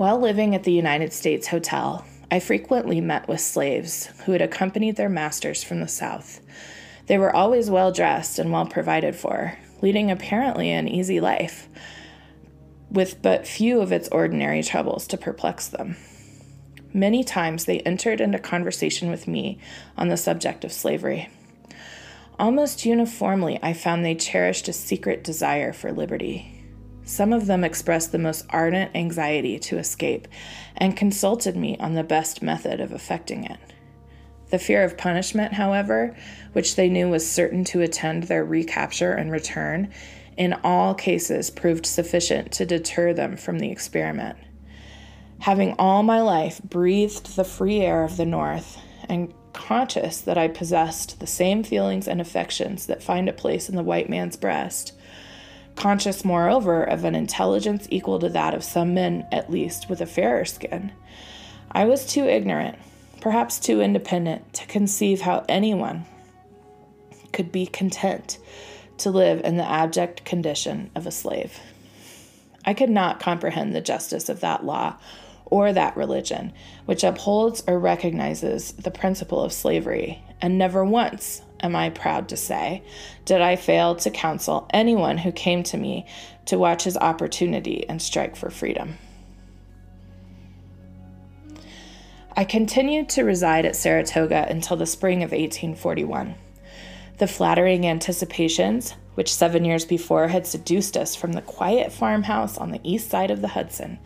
While 0.00 0.18
living 0.18 0.54
at 0.54 0.64
the 0.64 0.72
United 0.72 1.12
States 1.12 1.48
Hotel, 1.48 2.06
I 2.30 2.40
frequently 2.40 3.02
met 3.02 3.28
with 3.28 3.42
slaves 3.42 4.06
who 4.24 4.32
had 4.32 4.40
accompanied 4.40 4.96
their 4.96 5.10
masters 5.10 5.62
from 5.62 5.80
the 5.80 5.88
South. 5.88 6.40
They 7.04 7.18
were 7.18 7.36
always 7.36 7.68
well 7.68 7.92
dressed 7.92 8.38
and 8.38 8.50
well 8.50 8.64
provided 8.64 9.14
for, 9.14 9.58
leading 9.82 10.10
apparently 10.10 10.70
an 10.70 10.88
easy 10.88 11.20
life 11.20 11.68
with 12.90 13.20
but 13.20 13.46
few 13.46 13.82
of 13.82 13.92
its 13.92 14.08
ordinary 14.08 14.62
troubles 14.62 15.06
to 15.08 15.18
perplex 15.18 15.68
them. 15.68 15.98
Many 16.94 17.22
times 17.22 17.66
they 17.66 17.80
entered 17.80 18.22
into 18.22 18.38
conversation 18.38 19.10
with 19.10 19.28
me 19.28 19.58
on 19.98 20.08
the 20.08 20.16
subject 20.16 20.64
of 20.64 20.72
slavery. 20.72 21.28
Almost 22.38 22.86
uniformly, 22.86 23.58
I 23.62 23.74
found 23.74 24.02
they 24.02 24.14
cherished 24.14 24.66
a 24.66 24.72
secret 24.72 25.22
desire 25.22 25.74
for 25.74 25.92
liberty. 25.92 26.59
Some 27.10 27.32
of 27.32 27.46
them 27.46 27.64
expressed 27.64 28.12
the 28.12 28.18
most 28.20 28.46
ardent 28.50 28.92
anxiety 28.94 29.58
to 29.58 29.78
escape 29.78 30.28
and 30.76 30.96
consulted 30.96 31.56
me 31.56 31.76
on 31.80 31.94
the 31.94 32.04
best 32.04 32.40
method 32.40 32.80
of 32.80 32.92
effecting 32.92 33.42
it. 33.42 33.58
The 34.50 34.60
fear 34.60 34.84
of 34.84 34.96
punishment, 34.96 35.54
however, 35.54 36.16
which 36.52 36.76
they 36.76 36.88
knew 36.88 37.08
was 37.08 37.28
certain 37.28 37.64
to 37.64 37.80
attend 37.80 38.22
their 38.22 38.44
recapture 38.44 39.12
and 39.12 39.32
return, 39.32 39.90
in 40.36 40.52
all 40.62 40.94
cases 40.94 41.50
proved 41.50 41.84
sufficient 41.84 42.52
to 42.52 42.64
deter 42.64 43.12
them 43.12 43.36
from 43.36 43.58
the 43.58 43.72
experiment. 43.72 44.38
Having 45.40 45.74
all 45.80 46.04
my 46.04 46.20
life 46.20 46.62
breathed 46.62 47.34
the 47.34 47.42
free 47.42 47.80
air 47.80 48.04
of 48.04 48.18
the 48.18 48.24
North 48.24 48.78
and 49.08 49.34
conscious 49.52 50.20
that 50.20 50.38
I 50.38 50.46
possessed 50.46 51.18
the 51.18 51.26
same 51.26 51.64
feelings 51.64 52.06
and 52.06 52.20
affections 52.20 52.86
that 52.86 53.02
find 53.02 53.28
a 53.28 53.32
place 53.32 53.68
in 53.68 53.74
the 53.74 53.82
white 53.82 54.08
man's 54.08 54.36
breast, 54.36 54.92
conscious, 55.80 56.26
moreover, 56.26 56.84
of 56.84 57.04
an 57.04 57.14
intelligence 57.14 57.88
equal 57.90 58.18
to 58.18 58.28
that 58.28 58.52
of 58.52 58.62
some 58.62 58.92
men, 58.92 59.26
at 59.32 59.50
least, 59.50 59.88
with 59.88 60.02
a 60.02 60.06
fairer 60.06 60.44
skin, 60.44 60.92
I 61.72 61.86
was 61.86 62.04
too 62.04 62.24
ignorant, 62.24 62.78
perhaps 63.22 63.58
too 63.58 63.80
independent, 63.80 64.52
to 64.54 64.66
conceive 64.66 65.22
how 65.22 65.42
anyone 65.48 66.04
could 67.32 67.50
be 67.50 67.64
content 67.64 68.38
to 68.98 69.10
live 69.10 69.40
in 69.42 69.56
the 69.56 69.66
abject 69.66 70.26
condition 70.26 70.90
of 70.94 71.06
a 71.06 71.10
slave. 71.10 71.58
I 72.62 72.74
could 72.74 72.90
not 72.90 73.18
comprehend 73.18 73.74
the 73.74 73.80
justice 73.80 74.28
of 74.28 74.40
that 74.40 74.66
law 74.66 74.96
or 75.46 75.72
that 75.72 75.96
religion 75.96 76.52
which 76.84 77.02
upholds 77.02 77.62
or 77.66 77.78
recognizes 77.78 78.72
the 78.72 78.90
principle 78.90 79.42
of 79.42 79.50
slavery, 79.50 80.22
and 80.42 80.58
never 80.58 80.84
once, 80.84 81.40
am 81.62 81.76
I 81.76 81.90
proud 81.90 82.28
to 82.30 82.36
say, 82.36 82.82
did 83.24 83.40
I 83.40 83.56
fail 83.56 83.96
to 83.96 84.10
counsel 84.10 84.68
anyone 84.72 85.18
who 85.18 85.32
came 85.32 85.62
to 85.64 85.76
me 85.76 86.06
to 86.50 86.58
watch 86.58 86.82
his 86.82 86.96
opportunity 86.96 87.88
and 87.88 88.02
strike 88.02 88.34
for 88.34 88.50
freedom. 88.50 88.98
I 92.36 92.42
continued 92.42 93.08
to 93.10 93.22
reside 93.22 93.64
at 93.64 93.76
Saratoga 93.76 94.46
until 94.48 94.76
the 94.76 94.84
spring 94.84 95.22
of 95.22 95.30
1841. 95.30 96.34
The 97.18 97.28
flattering 97.28 97.86
anticipations, 97.86 98.94
which 99.14 99.32
seven 99.32 99.64
years 99.64 99.84
before 99.84 100.26
had 100.26 100.44
seduced 100.44 100.96
us 100.96 101.14
from 101.14 101.34
the 101.34 101.42
quiet 101.42 101.92
farmhouse 101.92 102.58
on 102.58 102.72
the 102.72 102.80
east 102.82 103.10
side 103.10 103.30
of 103.30 103.42
the 103.42 103.48
Hudson, 103.48 104.00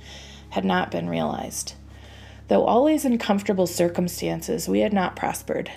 had 0.51 0.67
not 0.67 0.91
been 0.91 1.09
realized. 1.09 1.73
Though 2.49 2.67
always 2.67 3.07
in 3.07 3.17
comfortable 3.17 3.67
circumstances, 3.67 4.69
we 4.69 4.81
had 4.81 4.93
not 4.93 5.17
prospered. 5.17 5.71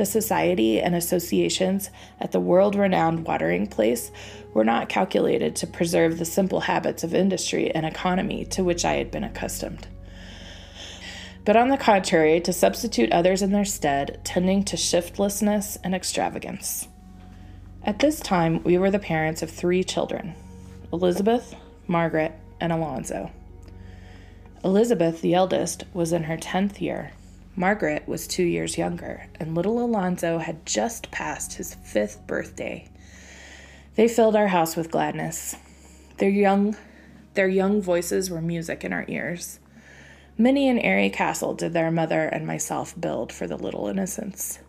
The 0.00 0.06
society 0.06 0.80
and 0.80 0.94
associations 0.94 1.90
at 2.18 2.32
the 2.32 2.40
world 2.40 2.74
renowned 2.74 3.26
watering 3.26 3.66
place 3.66 4.10
were 4.54 4.64
not 4.64 4.88
calculated 4.88 5.54
to 5.56 5.66
preserve 5.66 6.18
the 6.18 6.24
simple 6.24 6.60
habits 6.60 7.04
of 7.04 7.14
industry 7.14 7.70
and 7.70 7.84
economy 7.84 8.46
to 8.46 8.64
which 8.64 8.86
I 8.86 8.94
had 8.94 9.10
been 9.10 9.24
accustomed 9.24 9.88
but 11.44 11.56
on 11.56 11.68
the 11.68 11.76
contrary, 11.76 12.40
to 12.40 12.52
substitute 12.52 13.12
others 13.12 13.42
in 13.42 13.50
their 13.50 13.64
stead, 13.64 14.20
tending 14.24 14.62
to 14.64 14.76
shiftlessness 14.76 15.78
and 15.82 15.94
extravagance. 15.94 16.86
At 17.82 17.98
this 17.98 18.20
time, 18.20 18.62
we 18.62 18.78
were 18.78 18.90
the 18.90 18.98
parents 18.98 19.42
of 19.42 19.50
three 19.50 19.82
children 19.82 20.34
Elizabeth, 20.92 21.54
Margaret, 21.86 22.32
and 22.60 22.72
Alonzo. 22.72 23.30
Elizabeth, 24.62 25.22
the 25.22 25.34
eldest, 25.34 25.84
was 25.92 26.12
in 26.12 26.24
her 26.24 26.36
10th 26.36 26.80
year. 26.80 27.12
Margaret 27.56 28.06
was 28.06 28.26
two 28.26 28.44
years 28.44 28.78
younger, 28.78 29.26
and 29.38 29.54
little 29.54 29.84
Alonzo 29.84 30.38
had 30.38 30.64
just 30.64 31.10
passed 31.10 31.54
his 31.54 31.74
fifth 31.74 32.26
birthday. 32.26 32.88
They 33.96 34.08
filled 34.08 34.36
our 34.36 34.48
house 34.48 34.76
with 34.76 34.90
gladness. 34.90 35.56
Their 36.18 36.30
young, 36.30 36.76
their 37.34 37.48
young 37.48 37.82
voices 37.82 38.30
were 38.30 38.40
music 38.40 38.84
in 38.84 38.92
our 38.92 39.04
ears. 39.08 39.58
Many 40.38 40.68
an 40.68 40.78
airy 40.78 41.10
castle 41.10 41.54
did 41.54 41.72
their 41.72 41.90
mother 41.90 42.24
and 42.24 42.46
myself 42.46 42.98
build 42.98 43.32
for 43.32 43.46
the 43.46 43.58
little 43.58 43.88
innocents. 43.88 44.60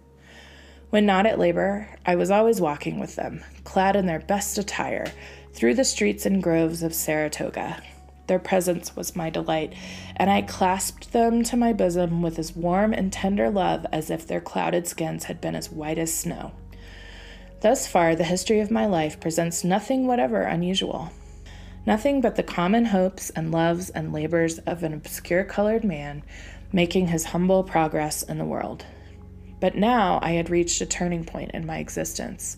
When 0.90 1.06
not 1.06 1.26
at 1.26 1.40
labor, 1.40 1.88
I 2.06 2.16
was 2.16 2.30
always 2.30 2.60
walking 2.60 3.00
with 3.00 3.16
them, 3.16 3.44
clad 3.64 3.96
in 3.96 4.08
their 4.08 4.20
best 4.20 4.58
attire, 4.58 5.06
through 5.54 5.76
the 5.76 5.86
streets 5.86 6.26
and 6.26 6.44
groves 6.44 6.84
of 6.84 6.94
Saratoga. 6.94 7.82
Their 8.32 8.40
presence 8.40 8.96
was 8.96 9.14
my 9.14 9.30
delight, 9.30 9.74
and 10.16 10.32
I 10.32 10.42
clasped 10.42 11.12
them 11.12 11.44
to 11.44 11.58
my 11.58 11.74
bosom 11.74 12.22
with 12.22 12.40
as 12.40 12.56
warm 12.56 12.94
and 12.94 13.12
tender 13.12 13.50
love 13.50 13.86
as 13.92 14.10
if 14.10 14.26
their 14.26 14.40
clouded 14.40 14.88
skins 14.88 15.26
had 15.26 15.42
been 15.42 15.54
as 15.54 15.70
white 15.70 15.98
as 15.98 16.16
snow. 16.16 16.54
Thus 17.60 17.88
far, 17.88 18.16
the 18.16 18.24
history 18.24 18.62
of 18.62 18.72
my 18.72 18.86
life 18.86 19.20
presents 19.20 19.66
nothing 19.66 20.08
whatever 20.08 20.44
unusual 20.44 21.12
nothing 21.86 22.22
but 22.22 22.38
the 22.38 22.44
common 22.44 22.86
hopes 22.86 23.32
and 23.32 23.52
loves 23.52 23.90
and 23.90 24.14
labors 24.14 24.60
of 24.60 24.82
an 24.82 24.94
obscure 24.94 25.44
colored 25.44 25.84
man 25.84 26.24
making 26.72 27.08
his 27.08 27.26
humble 27.26 27.66
progress 27.66 28.24
in 28.24 28.38
the 28.38 28.46
world. 28.46 28.86
But 29.60 29.76
now 29.76 30.20
I 30.22 30.32
had 30.32 30.50
reached 30.50 30.80
a 30.80 30.86
turning 30.86 31.26
point 31.26 31.52
in 31.52 31.66
my 31.66 31.80
existence, 31.80 32.56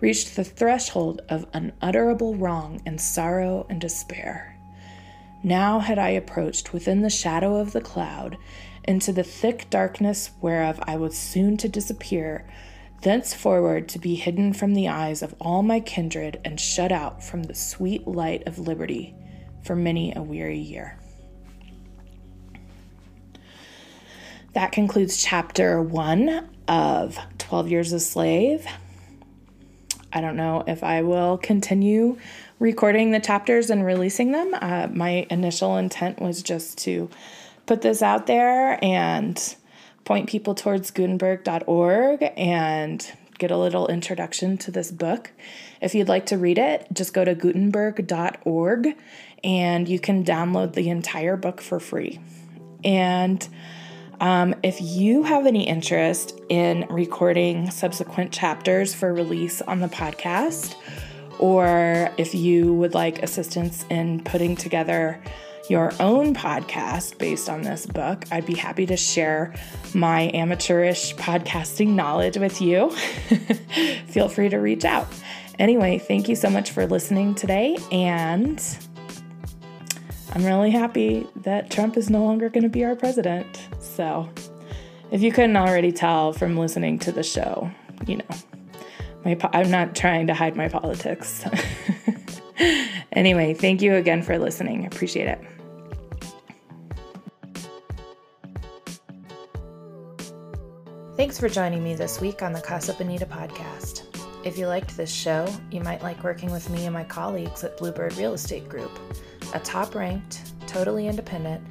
reached 0.00 0.36
the 0.36 0.44
threshold 0.44 1.22
of 1.30 1.46
unutterable 1.54 2.34
wrong 2.34 2.82
and 2.84 3.00
sorrow 3.00 3.64
and 3.70 3.80
despair. 3.80 4.57
Now 5.42 5.78
had 5.78 5.98
I 5.98 6.10
approached 6.10 6.72
within 6.72 7.02
the 7.02 7.10
shadow 7.10 7.56
of 7.56 7.72
the 7.72 7.80
cloud 7.80 8.36
into 8.84 9.12
the 9.12 9.22
thick 9.22 9.70
darkness 9.70 10.30
whereof 10.40 10.80
I 10.82 10.96
was 10.96 11.16
soon 11.16 11.56
to 11.58 11.68
disappear 11.68 12.44
thenceforward 13.02 13.88
to 13.88 13.98
be 13.98 14.16
hidden 14.16 14.52
from 14.52 14.74
the 14.74 14.88
eyes 14.88 15.22
of 15.22 15.34
all 15.40 15.62
my 15.62 15.80
kindred 15.80 16.40
and 16.44 16.58
shut 16.58 16.90
out 16.90 17.22
from 17.22 17.44
the 17.44 17.54
sweet 17.54 18.06
light 18.08 18.46
of 18.46 18.58
liberty 18.58 19.14
for 19.62 19.76
many 19.76 20.12
a 20.14 20.22
weary 20.22 20.58
year. 20.58 20.98
That 24.54 24.72
concludes 24.72 25.22
chapter 25.22 25.80
one 25.80 26.48
of 26.66 27.18
12 27.38 27.68
Years 27.68 27.92
a 27.92 28.00
Slave. 28.00 28.66
I 30.12 30.20
don't 30.20 30.36
know 30.36 30.64
if 30.66 30.82
I 30.82 31.02
will 31.02 31.38
continue 31.38 32.18
recording 32.58 33.10
the 33.10 33.20
chapters 33.20 33.70
and 33.70 33.84
releasing 33.84 34.32
them. 34.32 34.54
Uh, 34.54 34.88
my 34.90 35.26
initial 35.30 35.76
intent 35.76 36.20
was 36.20 36.42
just 36.42 36.78
to 36.78 37.10
put 37.66 37.82
this 37.82 38.02
out 38.02 38.26
there 38.26 38.82
and 38.82 39.56
point 40.04 40.28
people 40.28 40.54
towards 40.54 40.90
Gutenberg.org 40.90 42.32
and 42.36 43.12
get 43.36 43.50
a 43.50 43.56
little 43.56 43.86
introduction 43.88 44.56
to 44.58 44.70
this 44.70 44.90
book. 44.90 45.30
If 45.80 45.94
you'd 45.94 46.08
like 46.08 46.26
to 46.26 46.38
read 46.38 46.58
it, 46.58 46.86
just 46.92 47.12
go 47.12 47.24
to 47.24 47.34
Gutenberg.org 47.34 48.96
and 49.44 49.88
you 49.88 50.00
can 50.00 50.24
download 50.24 50.72
the 50.72 50.88
entire 50.88 51.36
book 51.36 51.60
for 51.60 51.78
free. 51.78 52.18
And 52.82 53.46
um, 54.20 54.54
if 54.62 54.80
you 54.80 55.22
have 55.22 55.46
any 55.46 55.66
interest 55.66 56.38
in 56.48 56.86
recording 56.90 57.70
subsequent 57.70 58.32
chapters 58.32 58.94
for 58.94 59.12
release 59.12 59.62
on 59.62 59.80
the 59.80 59.88
podcast, 59.88 60.74
or 61.38 62.10
if 62.16 62.34
you 62.34 62.74
would 62.74 62.94
like 62.94 63.22
assistance 63.22 63.84
in 63.90 64.22
putting 64.24 64.56
together 64.56 65.22
your 65.70 65.92
own 66.00 66.34
podcast 66.34 67.18
based 67.18 67.48
on 67.48 67.62
this 67.62 67.86
book, 67.86 68.24
I'd 68.32 68.46
be 68.46 68.54
happy 68.54 68.86
to 68.86 68.96
share 68.96 69.54
my 69.94 70.30
amateurish 70.34 71.14
podcasting 71.16 71.88
knowledge 71.88 72.38
with 72.38 72.60
you. 72.60 72.90
Feel 74.06 74.28
free 74.28 74.48
to 74.48 74.56
reach 74.56 74.84
out. 74.84 75.06
Anyway, 75.58 75.98
thank 75.98 76.28
you 76.28 76.36
so 76.36 76.48
much 76.48 76.70
for 76.70 76.86
listening 76.86 77.34
today, 77.34 77.76
and 77.90 78.60
I'm 80.34 80.44
really 80.44 80.70
happy 80.70 81.26
that 81.36 81.70
Trump 81.70 81.96
is 81.96 82.10
no 82.10 82.22
longer 82.22 82.48
going 82.48 82.62
to 82.62 82.68
be 82.68 82.84
our 82.84 82.94
president. 82.94 83.68
So, 83.80 84.28
if 85.10 85.22
you 85.22 85.32
couldn't 85.32 85.56
already 85.56 85.90
tell 85.90 86.32
from 86.32 86.56
listening 86.56 86.98
to 87.00 87.12
the 87.12 87.22
show, 87.22 87.70
you 88.06 88.18
know, 88.18 88.24
my 89.24 89.36
I'm 89.52 89.70
not 89.70 89.96
trying 89.96 90.26
to 90.26 90.34
hide 90.34 90.54
my 90.54 90.68
politics. 90.68 91.44
anyway, 93.12 93.54
thank 93.54 93.80
you 93.80 93.94
again 93.94 94.22
for 94.22 94.38
listening. 94.38 94.86
Appreciate 94.86 95.28
it. 95.28 95.40
Thanks 101.16 101.40
for 101.40 101.48
joining 101.48 101.82
me 101.82 101.94
this 101.94 102.20
week 102.20 102.42
on 102.42 102.52
the 102.52 102.60
Casa 102.60 102.92
Bonita 102.92 103.26
podcast. 103.26 104.04
If 104.44 104.56
you 104.56 104.68
liked 104.68 104.96
this 104.96 105.12
show, 105.12 105.52
you 105.72 105.80
might 105.80 106.00
like 106.00 106.22
working 106.22 106.52
with 106.52 106.70
me 106.70 106.84
and 106.84 106.94
my 106.94 107.02
colleagues 107.02 107.64
at 107.64 107.76
Bluebird 107.76 108.16
Real 108.16 108.34
Estate 108.34 108.68
Group, 108.68 108.92
a 109.54 109.60
top 109.60 109.94
ranked, 109.94 110.52
totally 110.66 111.08
independent, 111.08 111.64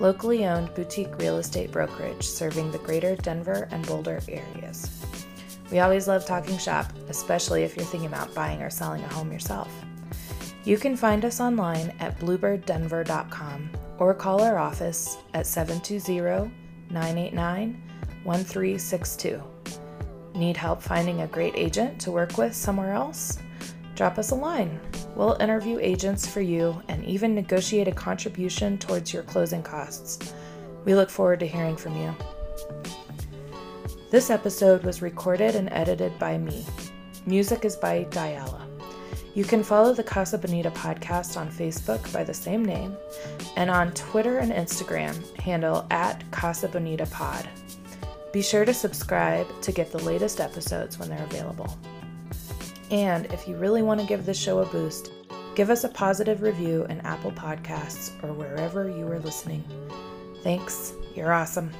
locally 0.00 0.46
owned 0.46 0.74
boutique 0.74 1.16
real 1.18 1.38
estate 1.38 1.70
brokerage 1.70 2.22
serving 2.22 2.70
the 2.70 2.78
greater 2.78 3.16
Denver 3.16 3.68
and 3.70 3.86
Boulder 3.86 4.20
areas. 4.28 4.90
We 5.70 5.78
always 5.78 6.08
love 6.08 6.26
talking 6.26 6.58
shop, 6.58 6.92
especially 7.08 7.62
if 7.62 7.76
you're 7.76 7.84
thinking 7.84 8.08
about 8.08 8.34
buying 8.34 8.60
or 8.62 8.70
selling 8.70 9.04
a 9.04 9.08
home 9.08 9.30
yourself. 9.30 9.70
You 10.64 10.76
can 10.76 10.96
find 10.96 11.24
us 11.24 11.40
online 11.40 11.94
at 12.00 12.18
bluebirddenver.com 12.18 13.70
or 13.98 14.14
call 14.14 14.42
our 14.42 14.58
office 14.58 15.18
at 15.34 15.46
720 15.46 16.52
989 16.90 17.82
1362. 18.24 19.42
Need 20.34 20.56
help 20.56 20.82
finding 20.82 21.22
a 21.22 21.26
great 21.26 21.54
agent 21.56 22.00
to 22.00 22.10
work 22.10 22.36
with 22.36 22.54
somewhere 22.54 22.92
else? 22.92 23.38
Drop 24.00 24.16
us 24.16 24.30
a 24.30 24.34
line. 24.34 24.80
We'll 25.14 25.36
interview 25.40 25.78
agents 25.78 26.26
for 26.26 26.40
you 26.40 26.80
and 26.88 27.04
even 27.04 27.34
negotiate 27.34 27.86
a 27.86 27.92
contribution 27.92 28.78
towards 28.78 29.12
your 29.12 29.24
closing 29.24 29.62
costs. 29.62 30.32
We 30.86 30.94
look 30.94 31.10
forward 31.10 31.40
to 31.40 31.46
hearing 31.46 31.76
from 31.76 31.94
you. 32.00 32.16
This 34.10 34.30
episode 34.30 34.84
was 34.84 35.02
recorded 35.02 35.54
and 35.54 35.68
edited 35.70 36.18
by 36.18 36.38
me. 36.38 36.64
Music 37.26 37.66
is 37.66 37.76
by 37.76 38.04
Diala. 38.04 38.66
You 39.34 39.44
can 39.44 39.62
follow 39.62 39.92
the 39.92 40.02
Casa 40.02 40.38
Bonita 40.38 40.70
podcast 40.70 41.36
on 41.38 41.50
Facebook 41.50 42.10
by 42.10 42.24
the 42.24 42.32
same 42.32 42.64
name 42.64 42.96
and 43.56 43.68
on 43.68 43.92
Twitter 43.92 44.38
and 44.38 44.50
Instagram, 44.50 45.38
handle 45.40 45.86
at 45.90 46.24
Casa 46.30 46.68
Bonita 46.68 47.04
Pod. 47.04 47.46
Be 48.32 48.40
sure 48.40 48.64
to 48.64 48.72
subscribe 48.72 49.46
to 49.60 49.72
get 49.72 49.92
the 49.92 50.02
latest 50.04 50.40
episodes 50.40 50.98
when 50.98 51.10
they're 51.10 51.24
available. 51.24 51.78
And 52.90 53.26
if 53.26 53.46
you 53.46 53.56
really 53.56 53.82
want 53.82 54.00
to 54.00 54.06
give 54.06 54.26
this 54.26 54.38
show 54.38 54.60
a 54.60 54.66
boost, 54.66 55.12
give 55.54 55.70
us 55.70 55.84
a 55.84 55.88
positive 55.88 56.42
review 56.42 56.84
in 56.86 57.00
Apple 57.00 57.32
Podcasts 57.32 58.12
or 58.24 58.32
wherever 58.32 58.88
you 58.88 59.06
are 59.08 59.20
listening. 59.20 59.64
Thanks. 60.42 60.92
You're 61.14 61.32
awesome. 61.32 61.70